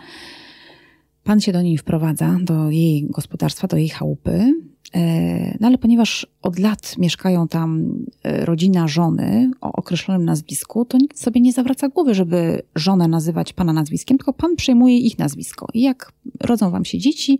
[1.23, 4.53] pan się do niej wprowadza, do jej gospodarstwa, do jej chałupy,
[4.95, 7.93] E, no ale ponieważ od lat mieszkają tam
[8.23, 13.53] e, rodzina żony o określonym nazwisku, to nikt sobie nie zawraca głowy, żeby żonę nazywać
[13.53, 15.67] pana nazwiskiem, tylko pan przejmuje ich nazwisko.
[15.73, 17.39] I jak rodzą wam się dzieci,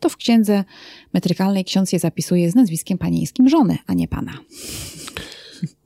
[0.00, 0.64] to w księdze
[1.14, 4.32] metrykalnej ksiądz je zapisuje z nazwiskiem panieńskim żony, a nie pana.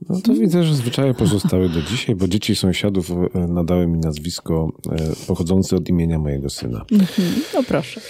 [0.09, 4.71] No to widzę, że zwyczaje pozostały do dzisiaj, bo dzieci sąsiadów e, nadały mi nazwisko
[5.27, 6.85] pochodzące od imienia mojego syna.
[6.91, 7.33] Mhm.
[7.53, 8.01] No proszę.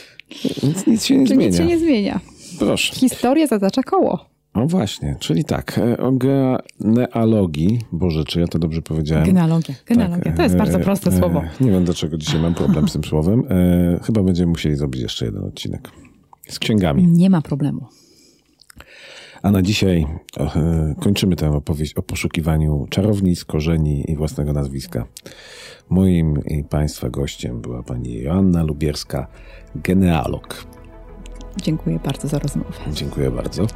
[0.64, 1.48] Nic, nic się nie zmienia.
[1.48, 2.20] Nic się nie zmienia.
[2.60, 2.96] Proszę.
[2.96, 4.38] Historia zatacza koło.
[4.56, 9.26] No właśnie, czyli tak, e, o genealogii, Boże, czy ja to dobrze powiedziałem?
[9.26, 11.42] Genealogia, genealogia, tak, to jest bardzo e, proste e, słowo.
[11.62, 13.44] Nie wiem, dlaczego dzisiaj mam problem z tym słowem.
[14.04, 15.92] Chyba będziemy musieli zrobić jeszcze jeden odcinek
[16.50, 17.08] z księgami.
[17.08, 17.86] Nie ma problemu.
[19.42, 20.06] A na dzisiaj
[21.00, 25.06] kończymy tę opowieść o poszukiwaniu czarownic, korzeni i własnego nazwiska.
[25.90, 29.28] Moim i Państwa gościem była pani Joanna Lubierska,
[29.76, 30.66] genealog.
[31.62, 32.72] Dziękuję bardzo za rozmowę.
[32.92, 33.68] Dziękuję bardzo.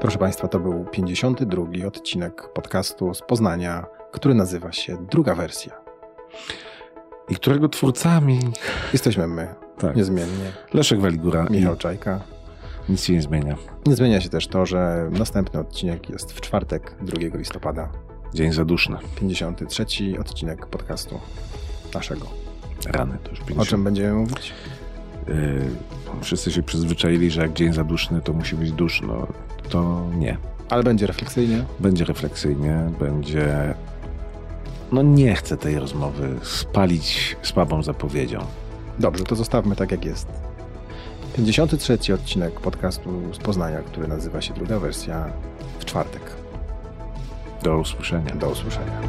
[0.00, 5.72] Proszę Państwa, to był 52 odcinek podcastu z Poznania, który nazywa się Druga Wersja.
[7.28, 8.40] I którego twórcami
[8.92, 9.48] jesteśmy my,
[9.78, 9.96] tak.
[9.96, 10.52] niezmiennie.
[10.74, 12.20] Leszek Waligura Michał Czajka.
[12.88, 13.56] Nic się nie zmienia.
[13.86, 17.88] Nie zmienia się też to, że następny odcinek jest w czwartek, 2 listopada.
[18.34, 18.96] Dzień zaduszny.
[19.20, 19.84] 53
[20.20, 21.20] odcinek podcastu
[21.94, 22.26] naszego.
[22.86, 23.60] Rany to już 50.
[23.60, 24.52] O czym będziemy mówić?
[25.28, 25.34] Yy,
[26.22, 29.26] wszyscy się przyzwyczaili, że jak dzień zaduszny, to musi być duszno.
[29.68, 30.36] To nie.
[30.68, 31.64] Ale będzie refleksyjnie?
[31.80, 33.74] Będzie refleksyjnie, będzie...
[34.92, 38.40] No nie chcę tej rozmowy spalić słabą zapowiedzią.
[38.98, 40.26] Dobrze, to zostawmy tak jak jest.
[41.36, 45.32] 53 odcinek podcastu z Poznania, który nazywa się druga wersja
[45.78, 46.22] w czwartek.
[47.62, 48.34] Do usłyszenia.
[48.34, 49.00] Do usłyszenia.